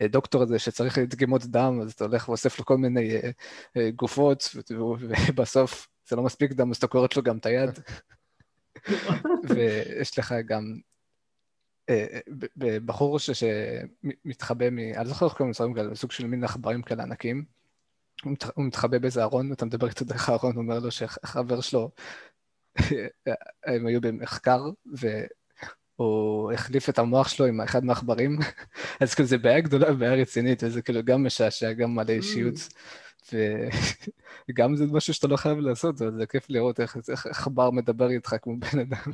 [0.00, 3.30] הדוקטור הזה שצריך דגימות דם, אז אתה הולך ואוסף לו כל מיני אה,
[3.76, 4.54] אה, גופות,
[5.28, 7.70] ובסוף זה לא מספיק דם, אז אתה כורת לו גם את היד.
[9.48, 10.93] ויש לך גם אה,
[12.84, 14.78] בחור ש- שמתחבא מ...
[14.78, 17.44] אני לא זוכר איך קוראים לזה, כאלה, סוג של מין עכברים כאלה ענקים.
[18.24, 21.90] הוא מת- הוא מתחבא באיזה ארון, ואתה מדבר איתו דרך הארון, אומר לו שהחבר שלו,
[23.66, 24.62] הם היו במחקר,
[25.98, 28.38] והוא החליף את המוח שלו עם אחד מהעכברים,
[29.00, 32.54] אז כאילו זה בעיה גדולה, בעיה רצינית, וזה כאילו גם משעשע, גם מלא אישיות.
[34.48, 38.36] וגם זה משהו שאתה לא חייב לעשות, אבל זה כיף לראות איך עכבר מדבר איתך
[38.42, 39.12] כמו בן אדם.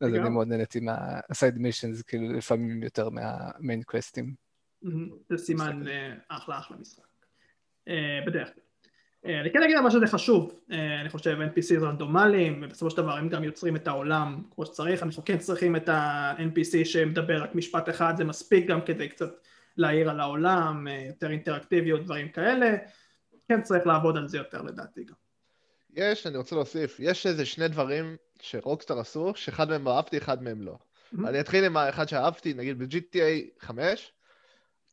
[0.00, 0.28] אז אני.
[0.28, 4.34] מאוד נהניתי מהסייד מישנס, כאילו לפעמים יותר מהמיין קווסטים.
[5.28, 7.02] זה סימן אה, אחלה אחלה משחק,
[7.88, 8.62] אה, בדרך כלל.
[9.26, 10.60] אה, אני כן אגיד אבל שזה חשוב,
[11.00, 15.24] אני חושב NPC רנדומליים, ובסופו של דבר הם גם יוצרים את העולם כמו שצריך, אנחנו
[15.24, 19.30] כן צריכים את ה-NPC שמדבר רק משפט אחד, זה מספיק גם כדי קצת
[19.76, 22.76] להעיר על העולם, יותר אינטראקטיביות, דברים כאלה,
[23.48, 25.14] כן צריך לעבוד על זה יותר לדעתי גם.
[25.96, 30.62] יש, אני רוצה להוסיף, יש איזה שני דברים שרוקסטאר עשו, שאחד מהם אהבתי, אחד מהם
[30.62, 30.72] לא.
[30.74, 31.28] Mhm.
[31.28, 34.12] אני אתחיל עם האחד שאהבתי, נגיד ב-GTA 5,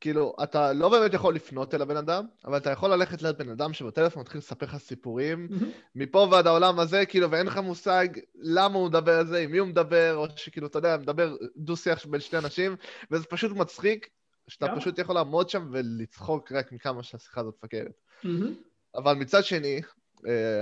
[0.01, 3.49] כאילו, אתה לא באמת יכול לפנות אל הבן אדם, אבל אתה יכול ללכת ליד בן
[3.49, 5.47] אדם שבטלפון מתחיל לספר לך סיפורים,
[5.95, 9.57] מפה ועד העולם הזה, כאילו, ואין לך מושג למה הוא מדבר על זה, עם מי
[9.57, 12.75] הוא מדבר, או שכאילו, אתה יודע, מדבר דו-שיח בין שני אנשים,
[13.11, 14.09] וזה פשוט מצחיק,
[14.47, 14.79] שאתה גם.
[14.79, 18.01] פשוט יכול לעמוד שם ולצחוק רק מכמה שהשיחה הזאת מפגרת.
[18.23, 18.53] מהמם.
[18.95, 19.81] אבל מצד שני,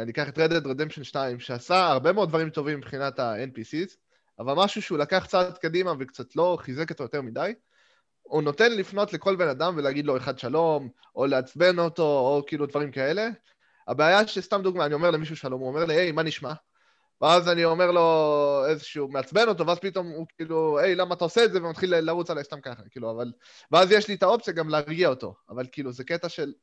[0.02, 3.96] אני אקח את Red Dead Redemption 2, שעשה הרבה מאוד דברים טובים מבחינת ה-NPCs,
[4.40, 7.54] אבל משהו שהוא לקח צעד קדימה וקצת לא חיזק אותו יותר מדי,
[8.22, 12.66] הוא נותן לפנות לכל בן אדם ולהגיד לו אחד שלום, או לעצבן אותו, או כאילו
[12.66, 13.30] דברים כאלה.
[13.88, 16.54] הבעיה שסתם דוגמה, אני אומר למישהו שלום, הוא אומר לי, היי, מה נשמע?
[17.22, 21.46] ואז אני אומר לו איזשהו, מעצבן אותו, ואז פתאום הוא כאילו, היי, למה אתה עושה
[21.46, 21.64] את זה?
[21.64, 23.32] ומתחיל לרוץ עליי סתם ככה, כאילו, אבל...
[23.72, 26.54] ואז יש לי את האופציה גם להרגיע אותו, אבל כאילו, זה קטע של...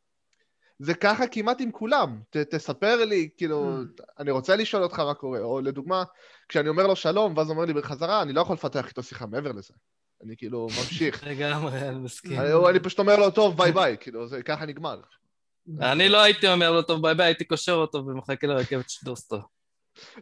[0.79, 2.21] זה ככה כמעט עם כולם.
[2.31, 4.03] ת, תספר לי, כאילו, Mm.
[4.19, 5.41] אני רוצה לשאול אותך מה קורה.
[5.41, 6.05] או לדוגמה,
[6.49, 9.27] כשאני אומר לו שלום, ואז הוא אומר לי בחזרה, אני לא יכול לפתח איתו שיחה
[9.27, 9.75] מעבר לזה.
[10.25, 11.25] אני כאילו ממשיך.
[11.27, 12.41] לגמרי, אני מסכים.
[12.41, 15.01] אני, אני פשוט אומר לו, טוב, bye bye, כאילו, זה ככה נגמר.
[15.81, 19.39] אני לא הייתי אומר לו טוב bye bye, הייתי קושר אותו ומחכה לרכבת שדוסטו.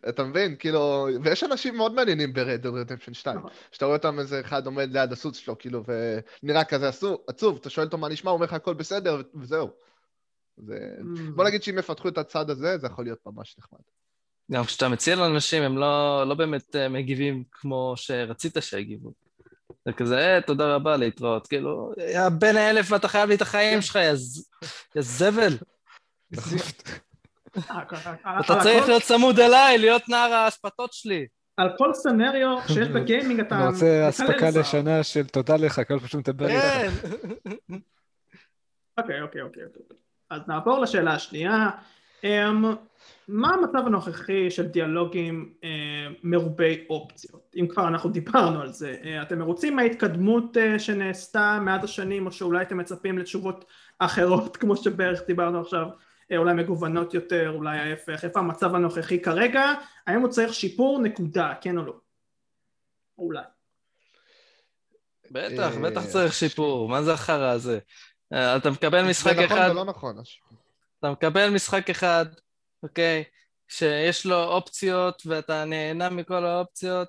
[0.09, 0.57] אתה מבין?
[0.59, 3.37] כאילו, ויש אנשים מאוד מעניינים ב-Red Dead Redemption 2.
[3.37, 3.51] נכון.
[3.73, 5.83] שאתה רואה אותם איזה אחד עומד ליד הסוס שלו, כאילו,
[6.43, 6.89] ונראה כזה
[7.29, 9.71] עצוב, אתה שואל אותו מה נשמע, הוא אומר לך הכל בסדר, וזהו.
[10.57, 10.79] זה...
[10.99, 11.33] Mm.
[11.35, 13.81] בוא נגיד שאם יפתחו את הצד הזה, זה יכול להיות ממש נחמד.
[14.53, 19.13] גם כשאתה מציע לאנשים, הם לא, לא באמת אה, מגיבים כמו שרצית שיגיבו.
[19.85, 21.47] זה כזה, אה, תודה רבה, להתראות.
[21.47, 23.99] כאילו, יא בן האלף ואתה חייב לי את החיים שלך,
[24.97, 25.53] יא זבל.
[26.39, 27.83] אה,
[28.41, 31.27] אתה צריך להיות צמוד אליי, להיות נער האספתות שלי.
[31.57, 33.57] על כל סצנריו שיש בגיימינג אתה...
[33.57, 34.51] אני רוצה אספקה.
[34.61, 36.65] לשנה של תודה לך, כל פשוט מדבר איתך.
[36.65, 37.75] כן.
[38.99, 39.63] אוקיי, אוקיי, אוקיי.
[40.31, 41.71] אז נעבור לשאלה השנייה.
[42.25, 42.75] אמ,
[43.29, 45.69] מה המצב הנוכחי של דיאלוגים אה,
[46.23, 47.53] מרובי אופציות?
[47.57, 52.33] אם כבר אנחנו דיברנו על זה, אה, אתם מרוצים מההתקדמות אה, שנעשתה מאז השנים, או
[52.33, 53.65] שאולי אתם מצפים לתשובות
[53.99, 55.87] אחרות, כמו שבערך דיברנו עכשיו,
[56.37, 59.73] אולי מגוונות יותר, אולי ההפך, איפה המצב הנוכחי כרגע?
[60.07, 61.01] האם הוא צריך שיפור?
[61.03, 61.95] נקודה, כן או לא?
[63.19, 63.43] או אולי.
[65.31, 67.79] בטח, בטח צריך שיפור, מה זה החרא הזה?
[68.33, 70.19] אה, אתה מקבל משחק זה נכון אחד, ולא נכון.
[70.19, 70.27] אז-
[70.99, 72.27] אתה מקבל משחק אחד,
[72.83, 73.25] אוקיי,
[73.69, 77.09] שיש לו אופציות ואתה נהנה מכל האופציות,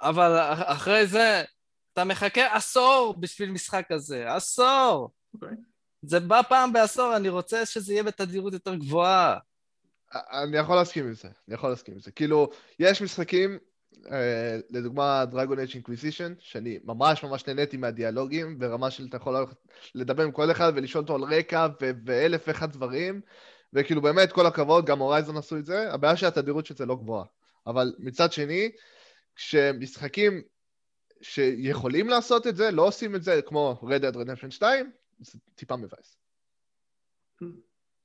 [0.00, 1.44] אבל אח- אחרי זה
[1.92, 5.10] אתה מחכה עשור בשביל משחק כזה, עשור!
[5.34, 5.56] אוקיי.
[6.02, 9.38] זה בא פעם בעשור, אני רוצה שזה יהיה בתדירות יותר גבוהה.
[10.14, 12.10] אני יכול להסכים עם זה, אני יכול להסכים עם זה.
[12.10, 13.58] כאילו, יש משחקים, אה,
[14.70, 19.46] לדוגמה Dragon Age Inquisition, שאני ממש ממש נהניתי מהדיאלוגים, ברמה של אתה יכול
[19.94, 23.20] לדבר עם כל אחד ולשאול אותו על רקע ו- ואלף ואחד דברים,
[23.72, 27.24] וכאילו באמת, כל הכבוד, גם Horizon עשו את זה, הבעיה שהתדירות של זה לא גבוהה.
[27.66, 28.70] אבל מצד שני,
[29.36, 30.42] כשמשחקים
[31.22, 35.76] שיכולים לעשות את זה, לא עושים את זה כמו Red Dead Redemption 2, זה טיפה
[35.76, 36.16] מבאס.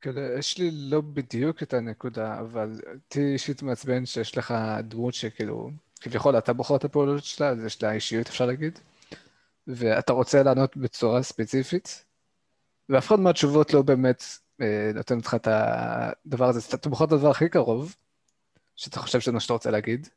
[0.02, 5.72] כאילו, יש לי לא בדיוק את הנקודה, אבל אותי אישית מעצבן שיש לך דמות שכאילו,
[6.02, 8.80] כביכול אתה בוחר את הפעולות שלה, אז יש לה אישיות אפשר להגיד,
[9.68, 12.06] ואתה רוצה לענות בצורה ספציפית,
[12.90, 14.24] ואף אחד מהתשובות לא באמת
[14.62, 17.96] אה, נותן לך את הדבר הזה, אתה בוחר את הדבר הכי קרוב,
[18.76, 20.08] שאתה חושב שזה מה שאתה רוצה להגיד,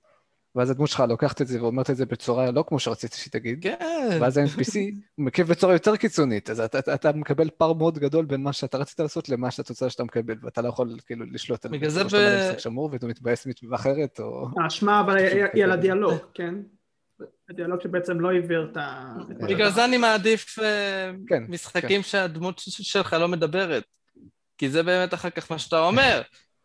[0.55, 3.62] ואז הדמות שלך לוקחת את זה ואומרת את זה בצורה לא כמו שרציתי שהיא תגיד,
[3.62, 4.19] כן.
[4.21, 4.79] ואז ה-NPC
[5.19, 8.79] מגיב בצורה יותר קיצונית, אז אתה, אתה, אתה מקבל פער מאוד גדול בין מה שאתה
[8.79, 12.55] רצית לעשות למה שהתוצאה שאתה מקבל, ואתה לא יכול כאילו לשלוט על בגלל זה שאתה
[12.57, 14.49] ב- שמור ואתה מתבאס מתשובה אחרת, או...
[14.64, 15.17] האשמה אבל
[15.53, 16.55] היא על הדיאלוג, כן?
[17.51, 19.14] הדיאלוג שבעצם לא העביר את ה...
[19.49, 23.85] בגלל זה אני מעדיף אה, כן, משחקים שהדמות שלך לא מדברת.
[24.59, 26.23] כי זה באמת אחר כך מה שאתה אומר.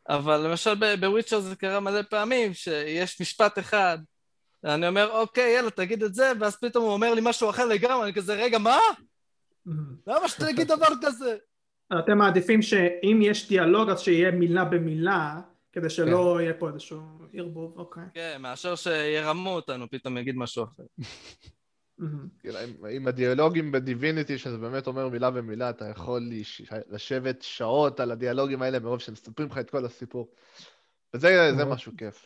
[0.10, 3.98] אבל למשל בוויצ'ר זה קרה מלא פעמים, שיש משפט אחד,
[4.64, 8.04] אני אומר, אוקיי, יאללה, תגיד את זה, ואז פתאום הוא אומר לי משהו אחר לגמרי,
[8.04, 8.78] אני כזה, רגע, מה?
[10.08, 11.36] למה שתגיד דבר כזה?
[12.00, 15.40] אתם מעדיפים שאם יש דיאלוג אז שיהיה מילה במילה,
[15.72, 16.44] כדי שלא כן.
[16.44, 17.02] יהיה פה איזשהו
[17.34, 18.04] ערבוב, אוקיי.
[18.14, 20.84] כן, מאשר שירמו אותנו, פתאום יגיד משהו אחר.
[22.00, 22.28] מהמם.
[22.40, 26.62] כאילו, עם, עם הדיאלוגים בדיביניטי, שזה באמת אומר מילה במילה, אתה יכול לש...
[26.90, 30.32] לשבת שעות על הדיאלוגים האלה מרוב שמספרים לך את כל הסיפור.
[31.14, 31.74] וזה זה נכון.
[31.74, 32.26] משהו כיף.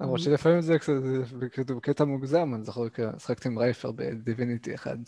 [0.00, 0.78] למרות שלפעמים זה
[1.50, 2.82] קצת בקטע מוגזם, אני זוכר
[3.18, 4.98] ששחקתי עם רייפר בדיביניטי אחד.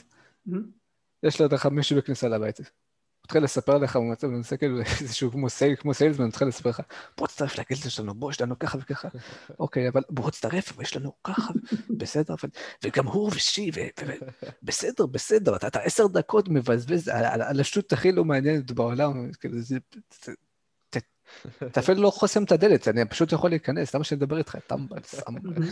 [0.46, 0.70] מהמם.
[1.22, 2.60] יש לידך מישהו בכניסה לבית.
[3.28, 6.80] מתחיל לספר לך, הוא מנסה כאילו איזשהו כמו סייל, כמו סיילסמן, הוא מתחיל לספר לך,
[7.18, 9.08] בוא תצטרף לגילדה שלנו, בוא, יש לנו ככה וככה.
[9.60, 11.52] אוקיי, אבל בוא תצטרף, אבל יש לנו ככה,
[11.98, 12.48] בסדר, אבל...
[12.84, 13.80] וגם הוא ושי, ו...
[14.62, 19.30] בסדר, בסדר, אתה אתה עשר דקות מבזבז על- על על השטות הכי לא מעניינת בעולם,
[19.40, 19.78] כאילו, זה...
[21.66, 25.02] אתה אפילו לא חוסם את הדלת, אני פשוט יכול להיכנס, למה שאני אדבר איתך, טמבל,
[25.02, 25.62] סמבל.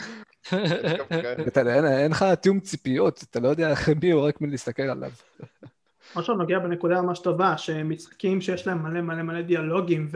[2.02, 5.10] אין לך תיאום ציפיות, אתה לא יודע מי הוא רק מלהסתכל עליו.
[6.14, 10.08] עכשיו נוגע בנקודה ממש טובה, שמשחקים שיש להם מלא מלא מלא דיאלוגים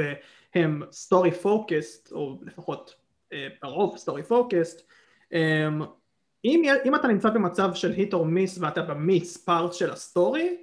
[0.55, 2.95] והם story focused, או לפחות
[3.33, 4.91] אה, הרוב story focused,
[6.45, 10.57] אם, אם אתה נמצא במצב של hit or miss ואתה ב-miss part של ה-story,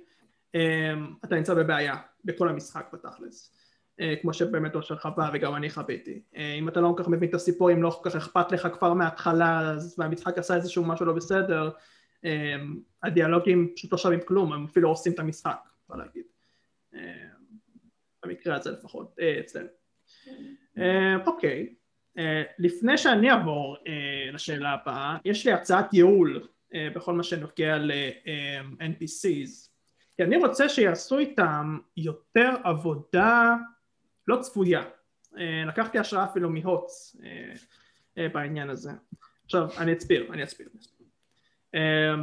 [0.56, 0.94] אה,
[1.26, 3.54] אתה נמצא בבעיה בכל המשחק בתכלס.
[4.00, 6.22] אה, כמו שבאמת אושר חווה וגם אני חוויתי.
[6.36, 8.68] אה, אם אתה לא כל כך מבין את הסיפור, אם לא כל כך אכפת לך
[8.74, 11.70] כבר מההתחלה, אז והמשחק עשה איזשהו משהו לא בסדר,
[13.04, 16.24] הדיאלוגים פשוט לא שווים כלום, הם אפילו הורסים את המשחק, אפשר להגיד.
[16.94, 17.28] אה,
[18.26, 19.68] במקרה הזה לפחות, אה, אצלנו.
[20.78, 21.76] אה, אוקיי,
[22.18, 23.78] אה, לפני שאני אעבור
[24.34, 26.48] לשאלה הבאה, יש לי הצעת ייעול
[26.96, 29.70] בכל מה שנוגע ל-NPCs.
[30.18, 33.56] כי אני רוצה שיעשו איתם יותר עבודה
[34.28, 34.84] לא צפויה.
[35.68, 36.50] לקחתי השראה אפילו
[38.18, 38.92] אה, בעניין הזה.
[39.46, 40.70] עכשיו, אני אסביר, אני אסביר.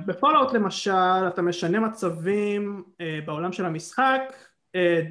[0.07, 2.83] ב-Fallout למשל, אתה משנה מצבים
[3.27, 4.21] בעולם של המשחק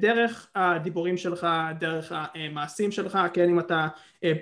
[0.00, 1.46] דרך הדיבורים שלך,
[1.78, 3.88] דרך המעשים שלך, כן, אם אתה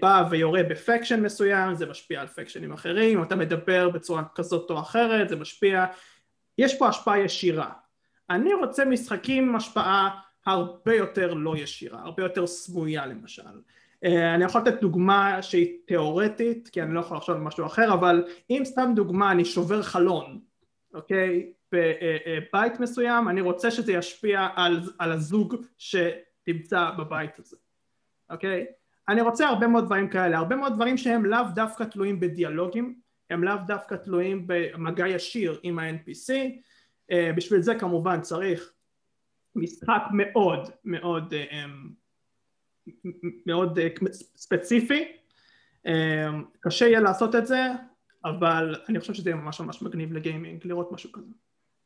[0.00, 4.80] בא ויורה ב-faction מסוים, זה משפיע על faction־ים אחרים, אם אתה מדבר בצורה כזאת או
[4.80, 5.86] אחרת, זה משפיע,
[6.58, 7.70] יש פה השפעה ישירה.
[8.30, 13.42] אני רוצה משחקים עם השפעה הרבה יותר לא ישירה, הרבה יותר סמויה למשל.
[14.04, 17.94] אה, אני יכול לתת דוגמה שהיא תיאורטית, כי אני לא יכול לחשוב על משהו אחר,
[17.94, 20.40] אבל אם סתם דוגמה אני שובר חלון,
[20.94, 27.56] אוקיי, בבית אה, אה, מסוים, אני רוצה שזה ישפיע על, על הזוג שתמצא בבית הזה,
[28.30, 28.66] אוקיי?
[29.08, 32.94] אני רוצה הרבה מאוד דברים כאלה, הרבה מאוד דברים שהם לאו דווקא תלויים בדיאלוגים,
[33.30, 36.32] הם לאו דווקא תלויים במגע ישיר עם ה-NPC,
[37.36, 38.72] בשביל זה כמובן צריך
[39.54, 41.64] משחק מאוד מאוד אה,
[43.46, 43.88] מאוד אה,
[44.36, 45.04] ספציפי.
[45.86, 46.30] אה,
[46.60, 47.66] קשה יהיה לעשות את זה
[48.24, 51.32] אבל אני חושב שזה יהיה ממש ממש מגניב לגיימינג לראות משהו כזה.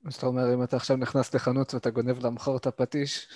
[0.03, 3.29] מה שאתה אומר, אם אתה עכשיו נכנס לחנות ואתה גונב למכור את הפטיש,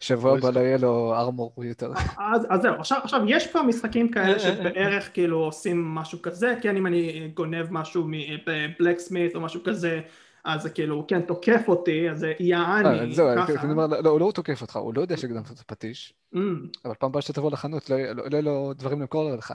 [0.00, 1.92] שבוע הבא לא יהיה לו ארמור יותר.
[2.18, 6.76] אז, אז זהו, עכשיו, עכשיו יש פה משחקים כאלה שבערך כאילו עושים משהו כזה, כן
[6.76, 10.00] אם אני גונב משהו מבלקסמית או משהו כזה,
[10.48, 14.20] אז זה כאילו, כן, תוקף אותי, אז זה יעני, אה, זהו, אני אומר, לא, הוא
[14.20, 16.38] לא תוקף אותך, הוא לא יודע שגנבת את הפטיש, mm.
[16.84, 19.52] אבל פעם הבאה שתבוא לחנות, לא יהיה לא, לו דברים למכור לך.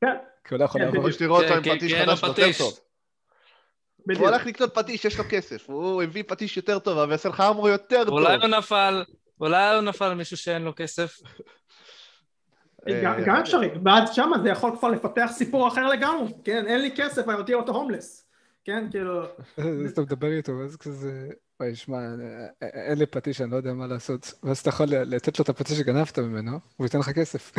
[0.00, 0.16] כן.
[0.44, 1.08] כי הוא לא יכול כן, לעבור.
[1.08, 2.78] יש לראות אותו עם פטיש חדש יותר טוב.
[4.16, 7.40] הוא הולך לקנות פטיש, יש לו כסף, הוא הביא פטיש יותר טוב, אבל יעשה לך
[7.40, 8.14] אמור יותר טוב.
[8.14, 9.04] אולי הוא נפל,
[9.40, 11.20] אולי הוא נפל מישהו שאין לו כסף.
[13.02, 16.90] גם אה, אפשרי, ואז שמה זה יכול כבר לפתח סיפור אחר לגמרי, כן, אין לי
[16.96, 18.27] כסף, אני אותי אותו הומלס.
[18.68, 19.22] כן, כאילו...
[19.84, 21.28] אז אתה מדבר איתו, ואז כזה...
[21.60, 21.98] וואי, שמע,
[22.62, 24.34] אין לי פטיש, אני לא יודע מה לעשות.
[24.42, 27.52] ואז אתה יכול לתת לו את הפטיש שגנבת ממנו, הוא ייתן לך כסף.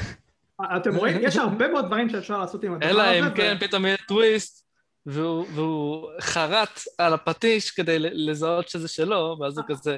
[0.75, 1.17] אתם רואים?
[1.27, 3.19] יש הרבה מאוד דברים שאפשר לעשות עם הדבר הזה.
[3.19, 4.65] אלא אם כן פתאום יהיה טוויסט,
[5.05, 9.97] והוא חרט על הפטיש כדי לזהות שזה שלו, ואז הוא כזה...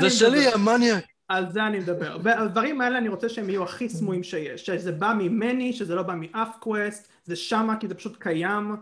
[0.00, 1.04] זה שלי, המניאק.
[1.28, 2.18] על זה אני מדבר.
[2.22, 4.66] והדברים האלה אני רוצה שהם יהיו הכי סמויים שיש.
[4.66, 8.76] שזה בא ממני, שזה לא בא מאף quest, זה שמה כי זה פשוט קיים.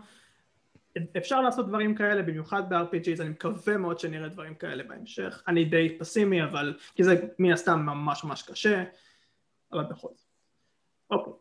[1.16, 5.96] אפשר לעשות דברים כאלה במיוחד ב-RPGs, אני מקווה מאוד שנראה דברים כאלה בהמשך, אני די
[5.98, 8.84] פסימי אבל, כי זה מן הסתם ממש ממש קשה,
[9.72, 10.26] אבל בכל זאת.
[11.10, 11.32] אוקיי,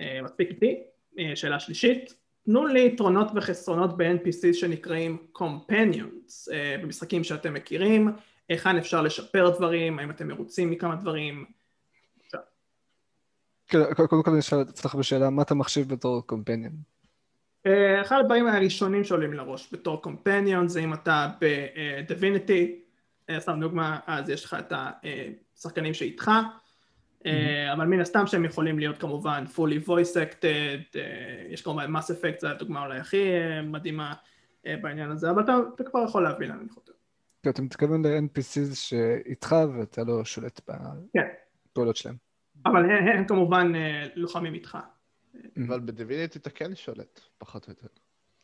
[0.00, 0.82] אה, מספיק איתי,
[1.18, 8.12] אה, שאלה שלישית, תנו לי יתרונות וחסרונות ב-NPC שנקראים Companions, אה, במשחקים שאתם מכירים,
[8.48, 11.44] היכן אפשר לשפר דברים, האם אתם מרוצים מכמה דברים,
[13.68, 14.40] כן, קודם כל אני
[14.70, 16.72] אצלך בשאלה, מה אתה מחשיב בתור קומפניון?
[17.66, 22.80] אה, אחד הדברים הראשונים שעולים לראש בתור קומפניון זה אם אתה בדיביניטי,
[23.30, 24.72] אה, סתם דוגמה, אז יש לך את
[25.56, 27.28] השחקנים שאיתך, mm-hmm.
[27.72, 30.98] אבל מן הסתם שהם יכולים להיות כמובן fully voice acted,
[31.50, 33.24] יש כמובן mass effect, זו הדוגמה אולי הכי
[33.64, 34.14] מדהימה
[34.64, 36.92] בעניין הזה, אבל אתה, אתה כבר יכול להבין לאן אני חותר.
[37.42, 40.60] כן, אתה מתכוון ל-NPCs שאיתך ואתה לא שולט
[41.12, 41.26] כן.
[41.70, 42.16] בפעולות שלהם.
[42.66, 43.72] אבל הם, הם כמובן
[44.14, 44.78] לוחמים איתך.
[45.66, 47.88] אבל ב-Divinity אתה כן שולט, פחות או יותר.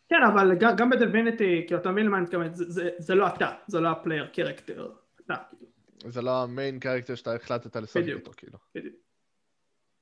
[0.09, 2.51] כן, אבל גם ב-Divinity, כאילו, אתה מבין למה אני מתכוון,
[2.99, 4.93] זה לא אתה, זה לא ה-player character,
[5.25, 6.13] אתה, כאילו.
[6.13, 8.59] זה לא ה-main character שאתה החלטת לשחק איתו, כאילו.
[8.75, 8.95] בדיוק.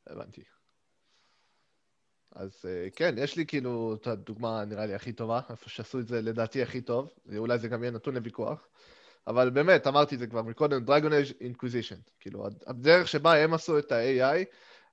[0.06, 0.42] הבנתי.
[2.32, 6.06] אז אה, כן, יש לי כאילו את הדוגמה נראה לי הכי טובה, איפה שעשו את
[6.06, 8.68] זה לדעתי הכי טוב, אולי זה גם יהיה נתון לוויכוח,
[9.26, 13.78] אבל באמת, אמרתי את זה כבר מקודם, Dragon Age Inquisition, כאילו, הדרך שבה הם עשו
[13.78, 14.44] את ה-AI,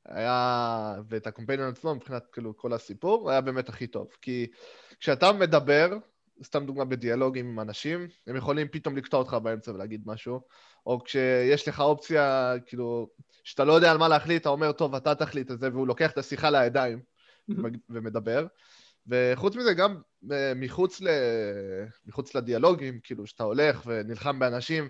[0.07, 4.07] היה, ואת הקומפיינון עצמו מבחינת כאילו כל הסיפור, היה באמת הכי טוב.
[4.21, 4.47] כי
[4.99, 5.97] כשאתה מדבר,
[6.43, 10.41] סתם דוגמה בדיאלוג עם אנשים, הם יכולים פתאום לקטוע אותך באמצע ולהגיד משהו,
[10.85, 13.09] או כשיש לך אופציה, כאילו,
[13.43, 16.11] שאתה לא יודע על מה להחליט, אתה אומר, טוב, אתה תחליט את זה, והוא לוקח
[16.11, 17.01] את השיחה לידיים
[17.89, 18.47] ומדבר.
[19.07, 20.01] וחוץ מזה, גם
[20.31, 21.07] אה, מחוץ, ל...
[22.05, 24.87] מחוץ לדיאלוגים, כאילו, שאתה הולך ונלחם באנשים,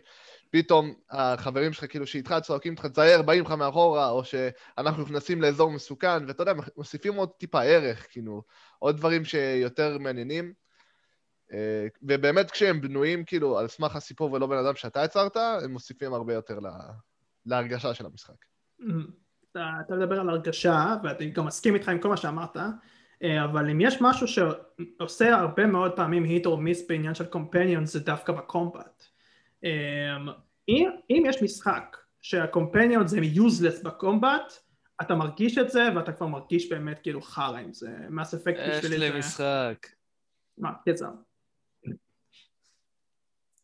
[0.50, 5.72] פתאום החברים שלך, כאילו, שאיתך צועקים לך, תצייר, באים לך מאחורה, או שאנחנו נכנסים לאזור
[5.72, 8.44] מסוכן, ואתה יודע, מוסיפים עוד טיפה ערך, כאילו,
[8.80, 10.54] עוד דברים שיותר מעניינים.
[11.54, 16.14] אה, ובאמת כשהם בנויים, כאילו, על סמך הסיפור ולא בן אדם שאתה יצרת, הם מוסיפים
[16.14, 16.72] הרבה יותר לה...
[17.48, 18.46] להרגשה של המשחק.
[19.52, 22.58] אתה, אתה מדבר על הרגשה, ואני גם מסכים איתך עם כל מה שאמרת,
[23.24, 27.86] אה, אבל אם יש משהו שעושה הרבה מאוד פעמים hit or miss בעניין של companion
[27.86, 29.04] זה דווקא ב-combat.
[29.64, 30.28] אמ,
[30.70, 34.54] אם, אם יש משחק שה-companion זה useless ב-combat,
[35.02, 38.98] אתה מרגיש את זה ואתה כבר מרגיש באמת כאילו חרא עם זה, Mass Effect בשבילי
[38.98, 39.06] זה...
[39.06, 39.88] יש לי משחק.
[40.58, 41.10] מה, קצר.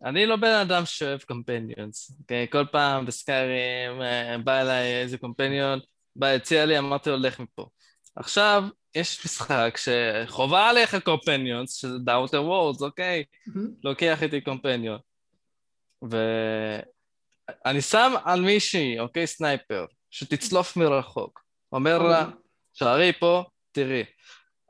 [0.03, 2.47] אני לא בן אדם שאוהב companions, אוקיי?
[2.51, 5.80] כל פעם בסקיירים אה, בא אליי איזה companion,
[6.15, 7.67] בא הציע לי, אמרתי לו, לך מפה.
[8.15, 8.63] עכשיו,
[8.95, 13.23] יש משחק שחובה עליך companions, שזה The Outer Worlds, אוקיי?
[13.83, 14.99] לוקח איתי companion.
[16.10, 21.43] ואני שם על מישהי, אוקיי, sniper, שתצלוף מרחוק.
[21.72, 22.30] אומר לה,
[22.74, 24.04] שערי פה, תראי.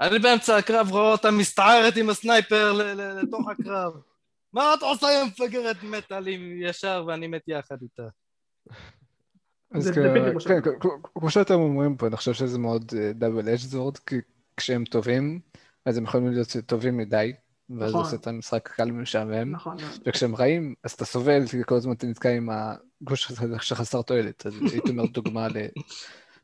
[0.01, 2.73] אני באמצע הקרב רואה אותה מסתערת עם ה-sniper
[3.21, 3.93] לתוך הקרב.
[4.53, 8.03] מה את עושה אם מפגרת מטאלים ישר ואני מת יחד איתה?
[9.71, 10.59] אז כן,
[11.15, 14.15] כמו שאתם אומרים פה, אני חושב שזה מאוד double-edged sword, כי
[14.57, 15.39] כשהם טובים,
[15.85, 17.33] אז הם יכולים להיות טובים מדי,
[17.69, 18.03] ואז נכון.
[18.03, 20.01] עושה את המשחק קל ומשעמם, נכון, נכון.
[20.05, 24.53] וכשהם רעים, אז אתה סובל, כי כל הזמן אתה נתקע עם הגוש שחסר תועלת, אז
[24.71, 25.47] הייתי אומר דוגמה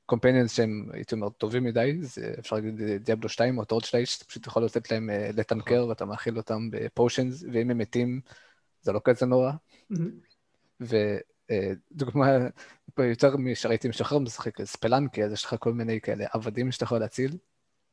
[0.10, 4.26] companions שהם, הייתי אומר, טובים מדי, זה אפשר להגיד Diablo 2 או טורד 2, שאתה
[4.26, 8.22] פשוט יכול לתת להם אה, לטנק ואתה מאכיל אותם בפושנס, ואם הם מתים,
[8.82, 9.51] זה לא כזה נורא.
[10.80, 12.28] ודוגמה,
[12.99, 16.97] אה, יותר משראיתי משחרר משחק ספלנקי, אז יש לך כל מיני כאלה עבדים שאתה יכול
[16.97, 17.38] להציל,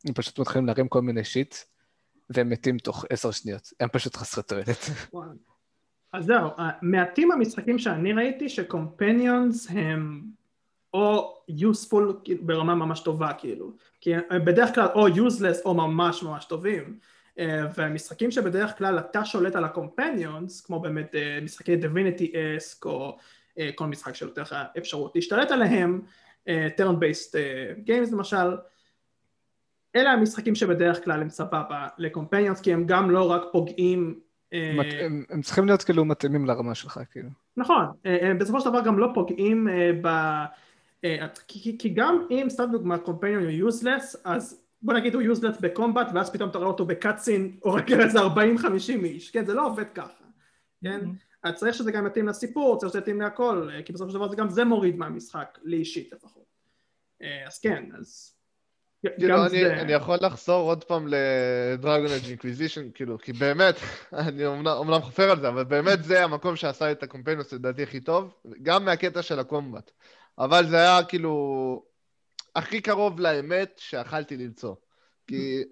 [0.05, 1.55] הם פשוט מתחילים להרים כל מיני שיט,
[2.31, 4.79] והם מתים תוך עשר שניות, הם פשוט חסרי תועלת.
[6.13, 6.51] אז זהו,
[6.83, 10.23] מעטים המשחקים שאני ראיתי שקומפניונס הם
[10.95, 14.13] או useful כאילו, ברמה ממש טובה כאילו, כי
[14.45, 16.99] בדרך כלל או useless או ממש ממש טובים.
[17.39, 23.19] אה, והמשחקים שבדרך כלל אתה שולט על הקומפניונס כמו באמת אה, משחקי divinity אסק או
[23.59, 26.01] אה, כל משחק שנותן לך אפשרות להשתלט עליהם
[26.49, 27.35] turn based
[27.87, 28.57] games למשל
[29.97, 34.21] אלה המשחקים שבדרך כלל הם סבבה לקומפניונס כי הם גם לא רק פוגעים
[34.53, 37.29] הם, הם צריכים להיות כאילו מתאימים לרמה שלך כאילו.
[37.57, 37.85] נכון,
[38.39, 39.69] בסופו של דבר גם לא פוגעים
[40.03, 40.07] ב...
[41.05, 45.61] אה, כי, כי גם אם סתם דוגמא קומפיינר הוא יוזלס אז בוא נגיד הוא יוזלס
[45.61, 48.25] בקומבט ואז פתאום אתה רואה אותו בקאצין או רק איזה 40-50
[49.05, 49.31] איש.
[49.31, 50.25] כן זה לא עובד ככה
[50.85, 51.01] כן?
[51.01, 51.27] Mm-hmm.
[51.43, 54.29] אז צריך שזה גם יתאים לסיפור צריך שזה יתאים להכל אה, כי בסופו של דבר
[54.29, 56.47] זה גם זה מוריד מהמשחק לי אישית לפחות.
[57.23, 58.36] אה, אז כן אז
[59.03, 59.81] כאילו, אני, זה...
[59.81, 63.75] אני יכול לחזור עוד פעם ל-Dragon Age Inquisition, כאילו, כי באמת,
[64.13, 68.35] אני אומנם חופר על זה, אבל באמת זה המקום שעשה את ה-companions לדעתי הכי טוב,
[68.63, 69.91] גם מהקטע של ה-combat.
[70.39, 71.83] אבל זה היה כאילו
[72.57, 74.75] הכי קרוב לאמת שיכלתי למצוא.
[75.27, 75.65] כי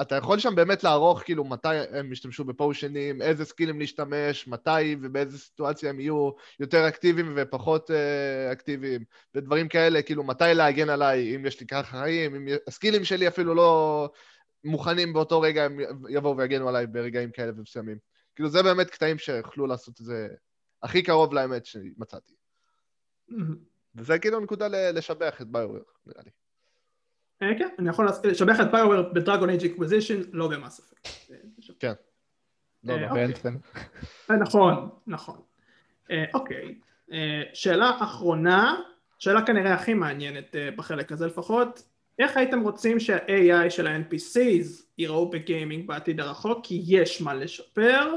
[0.00, 5.38] אתה יכול שם באמת לערוך כאילו מתי הם ישתמשו בפושנים, איזה סקילים להשתמש, מתי ובאיזה
[5.38, 6.30] סיטואציה הם יהיו
[6.60, 11.82] יותר אקטיביים ופחות uh, אקטיביים, ודברים כאלה, כאילו מתי להגן עליי, אם יש לי ככה
[11.82, 14.10] חיים, אם הסקילים שלי אפילו לא
[14.64, 15.78] מוכנים באותו רגע, הם
[16.08, 17.98] יבואו ויגנו עליי ברגעים כאלה ומסוימים.
[18.34, 20.28] כאילו זה באמת קטעים שיכלו לעשות את זה
[20.82, 22.32] הכי קרוב לאמת שמצאתי.
[23.94, 26.45] וזה כאילו נקודה לשבח את ביואר, נראה לי.
[27.42, 31.08] אה, כן, אני יכול לשבח את BioWare ב-Dragon Age Inquisition, לא במאס אפקט.
[31.78, 31.92] כן.
[32.84, 33.06] לא, לא.
[33.06, 33.32] אוקיי.
[34.30, 35.40] אה, נכון, נכון.
[36.34, 36.78] אוקיי.
[37.52, 38.80] שאלה אחרונה,
[39.18, 41.82] שאלה כנראה הכי מעניינת בחלק הזה לפחות,
[42.18, 46.66] איך הייתם רוצים שה-AI של ה-NPCs ייראו ב-gaming בעתיד הרחוק?
[46.66, 48.14] כי יש מה לשפר.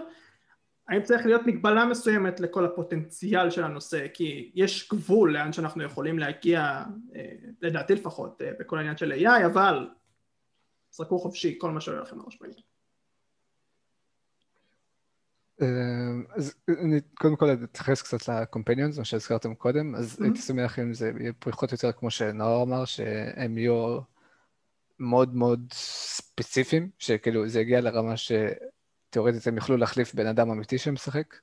[0.89, 6.19] האם צריך להיות מגבלה מסוימת לכל הפוטנציאל של הנושא כי יש גבול לאן שאנחנו יכולים
[6.19, 6.83] להגיע
[7.15, 7.31] אה,
[7.61, 9.89] לדעתי לפחות אה, בכל העניין של AI אבל
[10.91, 12.61] זרקו חופשי כל מה שעולה לכם לראש בעניין.
[15.61, 20.23] אה, אז אני קודם כל אתייחס קצת לקומפניונס, מה שהזכרתם קודם, אז mm-hmm.
[20.23, 23.99] הייתי שמח אם זה יהיה פריחות יותר כמו שנאור אמר, שהם יהיו
[24.99, 28.31] מאוד מאוד ספציפיים, שכאילו זה יגיע לרמה ש...
[29.09, 31.35] תיאורטית הם יוכלו להחליף בן אדם אמיתי שמשחק,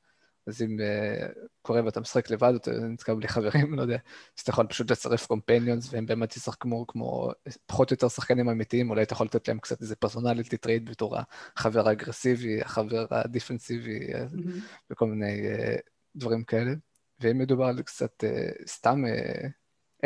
[0.47, 3.97] אז אם uh, קורה ואתה משחק לבד, אתה נתקע בלי חברים, לא יודע,
[4.37, 7.31] אז אתה יכול פשוט לצרף companions, והם באמת ישחקו כמו
[7.67, 11.17] פחות או יותר שחקנים אמיתיים, אולי אתה יכול לתת להם קצת איזה personality trait בתור
[11.57, 14.51] החבר האגרסיבי, החבר הדיפנסיבי, mm-hmm.
[14.91, 15.81] וכל מיני uh,
[16.17, 16.73] דברים כאלה.
[17.21, 19.47] ואם מדובר על קצת uh, סתם uh,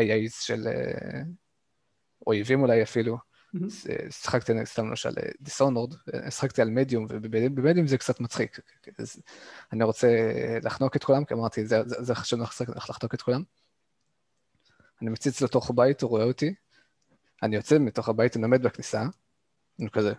[0.00, 1.16] AIs של uh,
[2.26, 3.18] אויבים אולי אפילו,
[4.10, 5.10] שיחקתי סתם למשל
[5.40, 5.94] Dishonored,
[6.30, 8.60] שחקתי על מדיום, וב-medium זה קצת מצחיק.
[8.98, 9.22] אז
[9.72, 10.08] אני רוצה
[10.62, 12.40] לחנוק את כולם, כי אמרתי, זה, חשוב
[12.76, 13.42] לחנוק את כולם.
[15.02, 16.54] אני מציץ לתוך הבית, הוא רואה אותי,
[17.42, 19.02] אני יוצא מתוך הבית, אני עומד בכניסה,
[19.80, 20.12] אני כזה,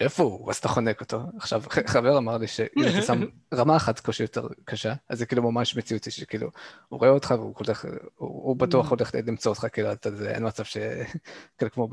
[0.00, 0.50] איפה הוא?
[0.50, 1.22] אז אתה חונק אותו.
[1.36, 3.20] עכשיו, חבר אמר לי שאם אתה שם
[3.54, 6.50] רמה אחת קושי יותר קשה, אז זה כאילו ממש מציאותי, שכאילו,
[6.88, 7.84] הוא רואה אותך והוא הולך,
[8.16, 8.90] הוא בטוח mm.
[8.90, 10.76] הולך למצוא אותך, כאילו, אתה, זה, אין מצב ש...
[11.58, 11.88] כאילו, כמו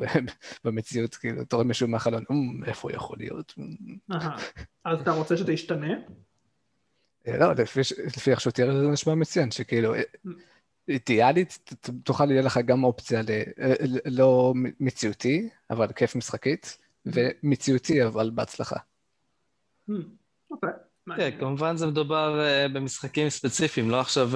[0.64, 3.54] במציאות, כאילו, אתה רואה מישהו מהחלון, אמ, איפה הוא יכול להיות?
[4.86, 5.94] אז אתה רוצה שזה ישתנה?
[7.28, 10.30] אה, לא, לפי איך שהוא תיאר זה נשמע מצוין, שכאילו, אה, mm.
[10.90, 11.74] אידיאלית,
[12.04, 13.22] תוכל יהיה לך גם אופציה
[14.06, 16.78] ללא מציאותי, אבל כיף משחקית.
[17.14, 18.76] ומציאותי, אבל בהצלחה.
[19.90, 19.94] Hmm.
[21.18, 24.30] כן, כמובן זה מדובר uh, במשחקים ספציפיים, לא עכשיו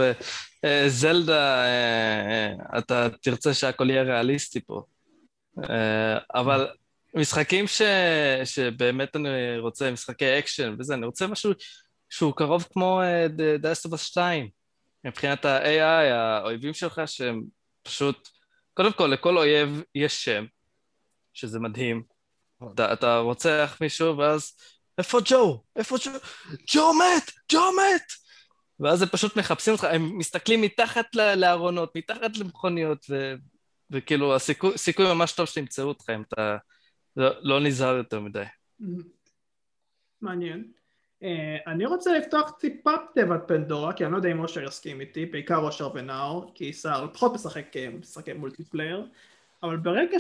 [0.88, 4.84] זלדה, uh, uh, אתה תרצה שהכל יהיה ריאליסטי פה.
[6.36, 6.68] אבל
[7.16, 7.82] משחקים ש,
[8.44, 11.52] שבאמת אני רוצה, משחקי אקשן וזה, אני רוצה משהו
[12.10, 13.02] שהוא קרוב כמו
[13.64, 14.50] Us 2,
[15.06, 17.44] מבחינת ה-AI, האויבים שלך שהם
[17.84, 18.30] פשוט,
[18.74, 20.46] קודם כל לכל אויב יש שם,
[21.34, 22.04] שזה מדהים.
[22.74, 24.54] אתה, אתה רוצח מישהו ואז
[24.98, 25.64] איפה ג'ו?
[25.76, 26.12] איפה ג'ו?
[26.74, 27.32] ג'ו מת!
[27.52, 28.12] ג'ו מת!
[28.80, 33.34] ואז הם פשוט מחפשים אותך, הם מסתכלים מתחת לארונות, מתחת למכוניות, ו...
[33.92, 36.58] וכאילו הסיכוי סיכוי ממש טוב שתמצאו אותך אם אתה
[37.18, 38.44] לא, לא נזהר יותר מדי.
[40.22, 40.72] מעניין.
[41.24, 45.26] אה, אני רוצה לפתוח טיפה תיבת פנדורה, כי אני לא יודע אם אושר יסכים איתי,
[45.26, 47.66] בעיקר אושר ונאור, כי שר פחות משחק
[48.00, 49.08] משחקי multiplayer,
[49.64, 50.20] אבל ברגע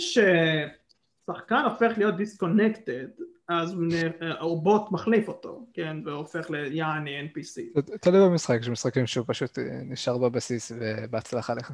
[1.23, 3.07] ששחקן הופך להיות disconnected,
[3.47, 3.75] אז
[4.21, 7.81] הרובוט מחליף אותו, כן, והופך ליעני NPC.
[8.01, 11.71] תלוי במשחק, יש משחקים שהוא פשוט אה, נשאר בבסיס ובהצלחה לך.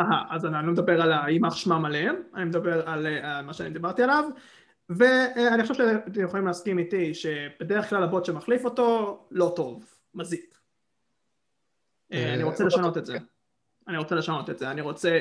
[0.00, 3.70] אהה, אז אני לא מדבר על יימח שמם עליהם, אני מדבר על uh, מה שאני
[3.70, 4.24] דיברתי עליו,
[4.88, 9.84] ואני חושב שאתם יכולים להסכים איתי שבדרך כלל הבוט שמחליף אותו לא טוב,
[10.14, 10.58] מזיק.
[12.12, 13.18] אה, אני רוצה לשנות את זה.
[13.88, 15.18] אני רוצה לשנות את זה, אני רוצה...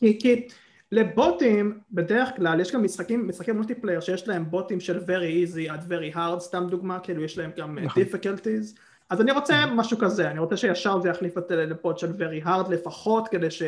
[0.00, 0.48] כי
[0.92, 5.92] לבוטים בדרך כלל יש גם משחקים, משחקי מולטיפלייר שיש להם בוטים של very easy עד
[5.92, 8.02] very hard, סתם דוגמה, כאילו יש להם גם נכון.
[8.02, 8.78] difficulties,
[9.10, 12.70] אז אני רוצה משהו כזה, אני רוצה שישר זה יחליף את לבוט של very hard
[12.70, 13.62] לפחות כדי ש...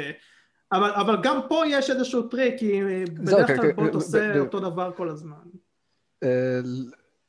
[0.72, 2.80] אבל, אבל גם פה יש איזשהו טריק, כי
[3.14, 5.36] בדרך כן, כלל כן, בוט ב- עושה ב- אותו דבר כל הזמן.
[6.22, 6.60] אה,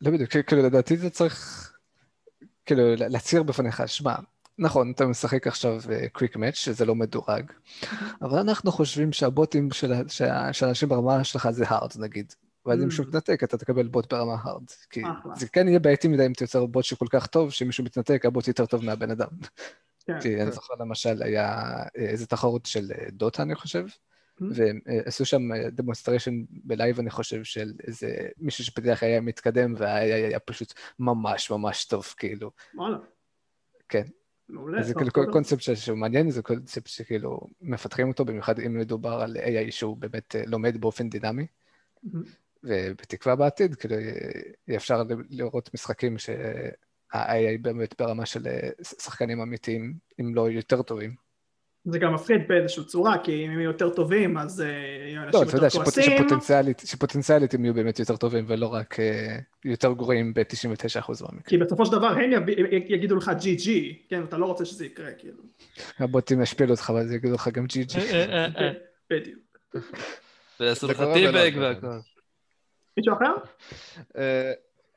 [0.01, 1.71] לא בדיוק, כאילו לדעתי זה צריך,
[2.65, 4.15] כאילו להצהיר בפניך, שמע,
[4.61, 5.79] נכון, אתה משחק עכשיו
[6.11, 7.51] quick match, שזה לא מדורג,
[8.21, 12.33] אבל אנחנו חושבים שהבוטים של שה- של האנשים ברמה שלך זה hard נגיד,
[12.65, 12.85] ואז אם Mm.
[12.85, 15.35] מישהו מתנתק אתה תקבל בוט ברמה hard, כי אחלה.
[15.35, 18.65] זה כן יהיה בעייתי מדי אם תייצר בוט שכל כך טוב, שמישהו מתנתק, הבוט יותר
[18.65, 19.27] טוב מהבן אדם.
[20.05, 20.19] כן.
[20.21, 23.85] כי אני זוכר למשל היה אה, איזה תחרות של אה, דוטה אני חושב,
[24.41, 24.43] Mm.
[24.85, 25.41] ועשו שם
[25.71, 28.07] demonstration ב live אני חושב של איזה
[28.37, 32.97] מישהו שפתח AI מתקדם וה AI היה פשוט ממש ממש טוב כאילו, וואלה,
[33.89, 34.03] כן.
[34.51, 34.83] מעולה.
[34.83, 39.71] זה כאילו קונספט שהוא מעניין, זה קונספט שכאילו מפתחים אותו, במיוחד אם מדובר על AI
[39.71, 41.45] שהוא באמת אה, לומד באופן דינמי,
[42.03, 42.23] מהמם.
[42.63, 44.13] ובתקווה בעתיד כאילו יהיה
[44.67, 51.15] יהיה אפשר לראות משחקים שה-AI באמת ברמה של אה, שחקנים אמיתיים, אם לא יותר טובים.
[51.85, 55.41] זה גם מפחיד באיזושהי צורה, כי אם הם יותר טובים אז אה, יהיו לא, אנשים
[55.41, 56.17] אתה יודע יותר שפוט- כועסים.
[56.17, 60.43] שפוטנציאלית, שפוטנציאלית הם יהיו באמת יותר טובים ולא רק אה, יותר גרועים ב-99%
[61.09, 61.41] מהמקרים.
[61.47, 62.49] כי בסופו של דבר הם יב-
[62.87, 65.37] יגידו לך ג'י ג'י, כן, אתה לא רוצה שזה יקרה, כאילו.
[65.99, 67.99] הבוטים ישפילו אותך ואז יגידו לך גם ג'י ג'י.
[67.99, 68.71] אה, אה,
[69.09, 69.39] בדיוק.
[70.59, 71.87] ויעשו לך teabag והכל.
[72.97, 73.33] מישהו אחר?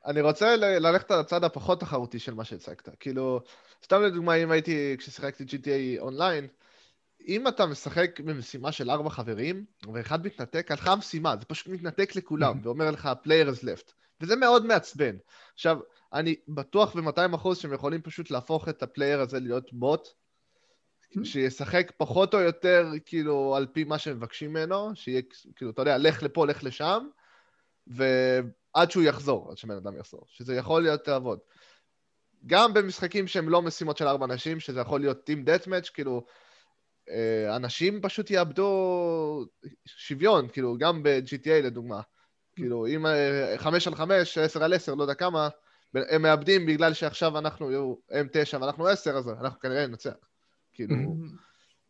[0.05, 2.89] אני רוצה ל- ללכת על הצד הפחות תחרותי של מה שהצגת.
[2.99, 3.41] כאילו,
[3.83, 6.47] סתם לדוגמה, אם הייתי, כששיחקתי GTA Online,
[7.27, 12.59] אם אתה משחק במשימה של ארבע חברים, ואחד מתנתק, הלכה המשימה, זה פשוט מתנתק לכולם,
[12.63, 13.93] ואומר לך, player is left.
[14.21, 15.15] וזה מאוד מעצבן.
[15.53, 15.79] עכשיו,
[16.13, 20.07] אני בטוח ב-200% שהם יכולים פשוט להפוך את ה player הזה להיות בוט,
[21.23, 25.21] שישחק פחות או יותר, כאילו, על פי מה שמבקשים ממנו, שיהיה,
[25.55, 27.07] כאילו, אתה יודע, לך לפה, לך לשם,
[27.87, 31.39] ועד שהוא יחזור, עד שבן אדם יחזור, שזה יכול להיות לעבוד.
[32.45, 36.25] גם במשחקים שהם לא משימות של ארבע אנשים, שזה יכול להיות Team Deathmatch, כאילו,
[37.55, 39.45] אנשים פשוט יאבדו
[39.85, 42.01] שוויון, כאילו, גם ב-GTA לדוגמה.
[42.55, 45.49] כאילו, אם אה, חמש על חמש, עשר על עשר, לא יודע כמה,
[45.95, 50.13] הם מאבדים בגלל שעכשיו אנחנו, הם תשע ואנחנו עשר, אז אנחנו כנראה ננצח.
[50.73, 50.95] כאילו,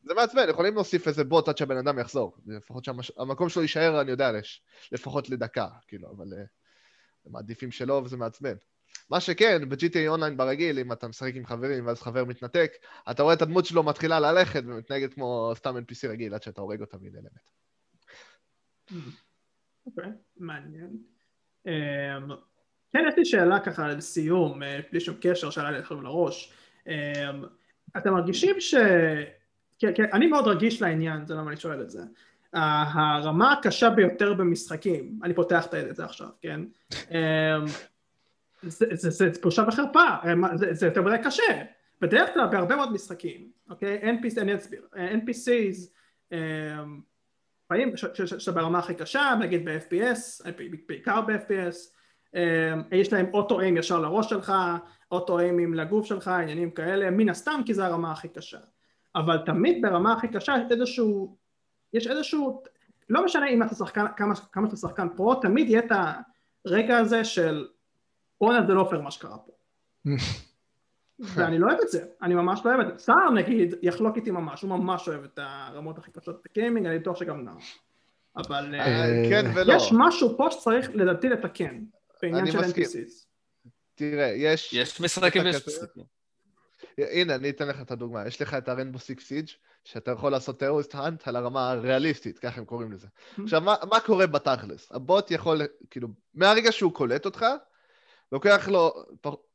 [0.03, 2.37] זה מעצבן, יכולים להוסיף איזה בוט עד שהבן אדם יחזור.
[2.45, 6.35] לפחות שהמקום שלו יישאר, אני יודע, לש, לפחות לדקה, כאילו, אבל uh,
[7.25, 8.55] הם מעדיפים שלא וזה מעצבן.
[9.09, 12.71] מה שכן, ב-GTA אונליין ברגיל, אם אתה משחק עם חברים ואז חבר מתנתק,
[13.11, 16.81] אתה רואה את הדמות שלו מתחילה ללכת ומתנהגת כמו סתם NPC רגיל עד שאתה הורג
[16.81, 17.49] אותה מדי למת.
[19.85, 20.89] אוקיי, מעניין.
[21.67, 21.71] אמ,
[22.93, 26.53] כן, יש לי שאלה ככה לסיום, אה, בלי שום קשר, שאלה לי עכשיו לראש.
[26.87, 27.43] אמ,
[27.97, 28.75] אתם מרגישים ש...
[29.79, 32.01] כן, כן, אני מאוד רגיש לעניין, זה למה אני שואל את זה.
[32.53, 36.61] הרמה הקשה ביותר במשחקים, אני פותח את זה עכשיו, כן?
[38.65, 41.63] זה, זה, זה, בושה וחרפה, אמ, זה, זה יותר מדי קשה.
[42.01, 44.01] בדרך כלל בהרבה מאוד משחקים, אוקיי?
[44.01, 45.89] NPC, אני אסביר, NPCs,
[47.65, 50.49] לפעמים ש- ש- ש- שאתה ברמה הכי קשה, נגיד ב-FPS,
[50.87, 51.75] בעיקר ב-FPS,
[52.91, 54.53] יש להם אוטו איים ישר לראש שלך,
[55.11, 58.59] אוטו איימים לגוף שלך, עניינים כאלה, מן הסתם כי זה הרמה הכי קשה.
[59.15, 61.37] אבל תמיד ברמה הכי קשה יש איזשהו,
[61.93, 62.63] יש איזשהו,
[63.09, 65.91] לא משנה אם אתה שחקן, כמה, כמה אתה שחקן פרו, תמיד יהיה את
[66.65, 67.67] הרגע הזה של
[68.41, 69.51] בואנה זה לא פייר מה שקרה פה.
[71.19, 73.03] ואני לא אוהב את זה, אני ממש לא אוהב את זה.
[73.03, 77.17] סער נגיד יחלוק איתי ממש, הוא ממש אוהב את הרמות הכי קשות בגיימינג, אני בטוח
[77.17, 77.53] שגם נאו.
[78.37, 79.73] אבל אה, אה, כן ולא.
[79.73, 81.83] יש משהו פה שצריך לדעתי לתקן,
[82.21, 82.59] בעניין של.
[82.59, 83.25] NPCs.
[83.95, 84.73] תראה, יש...
[84.73, 85.67] יש משחקים ויש?
[85.67, 86.03] משחקים.
[86.97, 88.27] הנה, אני אתן לך את הדוגמה.
[88.27, 89.49] יש לך את ה Rainbow Six Siege
[89.83, 93.07] שאתה יכול לעשות terrorist hunt על הרמה הריאליסטית, ככה הם קוראים לזה.
[93.43, 94.91] עכשיו, מה, מה קורה בתכלס?
[94.91, 97.45] הבוט יכול, כאילו, מהרגע שהוא קולט אותך,
[98.31, 98.93] לוקח לו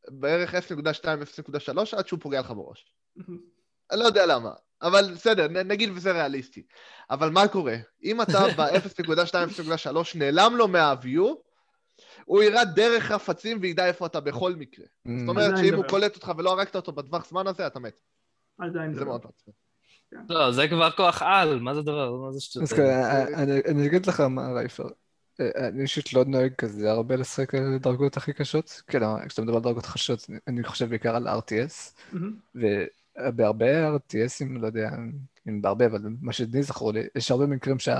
[0.08, 2.92] בערך 0.2-0.3 עד שהוא פוגע לך בראש.
[3.90, 4.50] אני לא יודע למה,
[4.82, 6.62] אבל בסדר, נגיד וזה ריאליסטי.
[7.10, 7.76] אבל מה קורה?
[8.04, 11.22] אם אתה ב-0.2-0.3 נעלם לו מה-view,
[12.24, 14.86] הוא ירד דרך חפצים וידע איפה אתה בכל מקרה.
[15.18, 15.84] זאת אומרת שאם הוא.
[15.84, 18.00] קולט אותך ולא הרגת אותו בטווח זמן הזה, אתה מת.
[18.58, 19.52] עדיין זה זה מאוד מעצבן.
[20.28, 22.12] לא, זה כבר כוח על, מה זה דבר?
[22.16, 22.62] מה זה שטות?
[22.68, 24.88] ככה, אני- אני אגיד לך מה, רייפר.
[25.40, 28.82] אה, אני אישית לא נוהג כזה הרבה לשחק על דרגות הכי קשות.
[28.86, 32.02] כאילו, כשאתה מדבר על דרגות קשות, אני חושב בעיקר על RTS.
[32.12, 32.36] מהמם.
[32.54, 34.90] ובהרבה RTSים, לא יודע
[35.48, 37.94] אם בהרבה, אבל מה שלי זכור לי, יש הרבה מקרים שהוא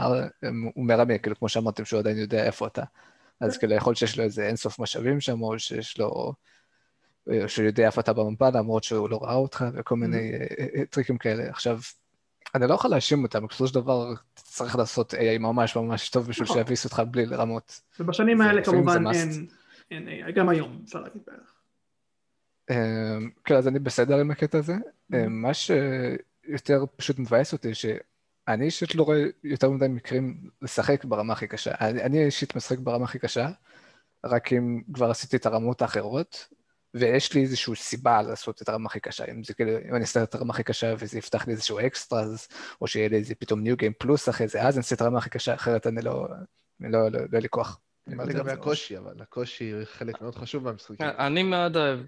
[0.77, 2.83] מרמה, כאילו, כמו שאמרתם, שהוא עדיין יודע איפה אתה.
[3.41, 6.07] אז כאילו, יכול להיות שיש לו איזה אינסוף משאבים שם, או שיש לו...
[6.07, 6.35] או
[7.47, 11.19] שהוא יודע איפה אתה במפה, למרות שהוא לא ראה אותך, וכל מיני אה, אה, טריקים
[11.19, 11.49] כאלה.
[11.49, 11.79] עכשיו,
[12.55, 16.45] אני לא יכול להאשים אותם, בסופו של דבר צריך לעשות AI ממש ממש טוב בשביל
[16.45, 16.57] נכון.
[16.57, 17.81] שיביס אותך בלי לרמות.
[18.01, 19.07] ובשנים האלה כמובן.
[19.07, 19.47] אין,
[19.91, 21.55] אין AI, גם היום אפשר להגיד בערך.
[22.71, 24.75] אמ, כן, אז אני בסדר עם הקטע הזה.
[25.15, 31.33] אמ, מה שיותר פשוט מבאס אותי, שאני אישית לא רואה יותר מדי מקרים לשחק ברמה
[31.33, 31.75] הכי קשה.
[31.81, 33.49] אני אישית משחק ברמה הכי קשה,
[34.25, 36.49] רק אם כבר עשיתי את הרמות האחרות,
[36.95, 39.25] ויש לי איזושהי סיבה לעשות את הרמה הכי קשה.
[39.31, 42.21] אם זה כאילו, אם אני אעשה את הרמה הכי קשה וזה יפתח לי איזשהו אקסטרה,
[42.21, 42.49] אז-
[42.81, 45.19] או שיהיה לי איזה פתאום ניו גיים פלוס אחרי זה, אז אני אעשה את הרמה
[45.19, 46.27] הכי קשה, אחרת אני לא,
[46.81, 47.81] אני לא, לא, לא יהיה לי כוח.
[48.07, 51.07] לגבי הקושי, אבל הקושי הוא חלק מאוד חשוב במשחקים.
[51.19, 52.01] אני מאוד אוהב,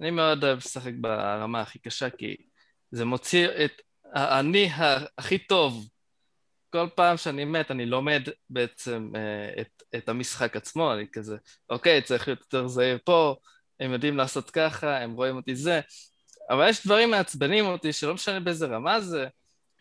[0.00, 2.36] אני מאוד אוהב לשחק ברמה הכי קשה, כי
[2.90, 3.72] זה מוציא את
[4.12, 4.70] האני
[5.18, 5.88] הכי טוב.
[6.72, 11.36] כל פעם שאני מת, אני לומד בעצם אה, את, את המשחק עצמו, אני כזה,
[11.70, 13.36] אוקיי, צריך להיות יותר זהיר פה,
[13.80, 15.80] הם יודעים לעשות ככה, הם רואים אותי זה,
[16.50, 19.26] אבל יש דברים מעצבנים אותי, שלא משנה באיזה רמה זה,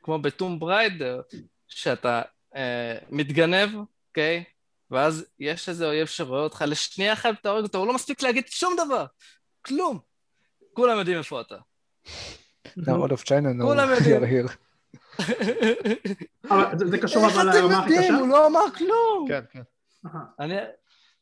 [0.03, 1.21] כמו בטום בריידר,
[1.67, 2.21] שאתה
[2.55, 3.69] אה, מתגנב,
[4.09, 4.43] אוקיי?
[4.91, 8.47] ואז יש איזה אויב שרואה אותך, לשנייה אחת אתה הורג אותו, הוא לא מספיק להגיד
[8.47, 9.05] שום דבר,
[9.61, 9.99] כלום.
[10.73, 11.55] כולם יודעים איפה אתה.
[12.67, 14.45] Now all of China know כולם we יודעים.
[14.45, 14.51] are here.
[16.49, 17.95] אבל זה- קשור איך אבל אתם לרמה הכי קשה?
[17.95, 18.15] יודעים?
[18.15, 19.25] הוא לא אמר כלום.
[19.27, 19.61] כן, כן.
[20.39, 20.55] אני...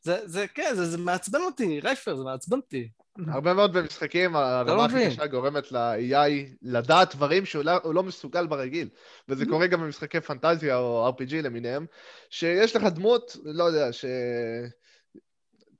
[0.08, 2.88] זה, זה, כן, זה, זה מעצבן אותי, רייפר, זה מעצבן אותי.
[3.26, 5.06] הרבה מאוד במשחקים, לא הרמה הכי.
[5.06, 8.88] קשה גורמת ל-AI לדעת דברים שהוא לא- לא מסוגל ברגיל.
[9.28, 9.48] וזה Mm-hmm.
[9.48, 11.86] קורה גם במשחקי פנטזיה או RPG למיניהם,
[12.30, 14.04] שיש לך דמות, לא יודע, ש...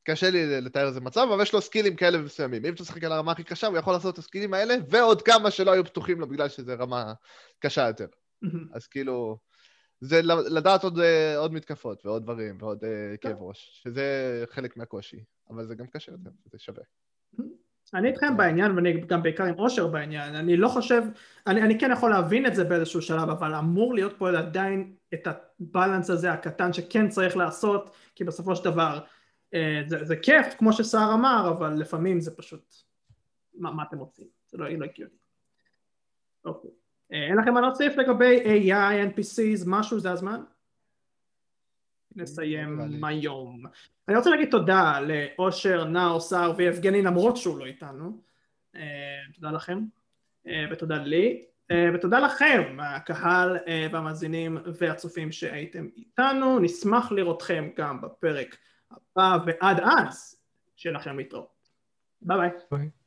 [0.05, 2.65] קשה לי לתאר איזה מצב, אבל יש לו סקילים כאלה מסוימים.
[2.65, 5.51] אם אתה משחק על הרמה הכי קשה, הוא יכול לעשות את הסקילים האלה, ועוד כמה
[5.51, 7.13] שלא היו פתוחים לו בגלל שזו רמה
[7.59, 8.07] קשה יותר.
[8.43, 8.67] מהמם.
[8.75, 9.39] אז כאילו,
[10.01, 10.21] זה
[10.51, 15.67] לדעת עוד, אה, עוד מתקפות ועוד דברים ועוד אה, כאב ראש, שזה חלק מהקושי, אבל
[15.67, 16.85] זה גם קשה יותר, זה שווה.
[17.95, 21.03] אני איתכם בעניין ואני גם בעיקר עם אושר בעניין, אני לא חושב,
[21.47, 25.27] אני, אני כן יכול להבין את זה באיזשהו שלב, אבל אמור להיות פה עדיין את
[25.27, 29.01] הבלנס הזה הקטן שכן צריך לעשות, כי בסופו של דבר
[29.55, 32.75] אה, זה, זה כיף, כמו שסער אמר, אבל לפעמים זה פשוט,
[33.55, 34.27] מה, מה אתם רוצים?
[34.47, 35.15] זה לא לא הגיוני.
[36.45, 36.71] אוקיי.
[37.13, 40.41] אה, אין לכם מה להוסיף לגבי AI, NPCs, משהו, זה הזמן?
[42.17, 43.05] נסיים.
[43.05, 43.63] היום.
[44.09, 48.21] אני רוצה להגיד תודה לאושר, נאור, סער ויבגני למרות שהוא לא איתנו.
[48.77, 48.83] אה,
[49.35, 49.79] תודה לכם,
[50.47, 51.45] אה, ותודה לי,
[51.95, 53.57] ותודה לכם, הקהל
[53.93, 56.59] והמאזינים והצופים שהייתם איתנו.
[56.59, 58.57] נשמח לראותכם גם בפרק
[58.91, 60.37] הבא, ועד אז,
[60.77, 61.69] שיהיה לכם להתראות.
[62.23, 62.51] ביי ביי.
[62.71, 62.98] ביי.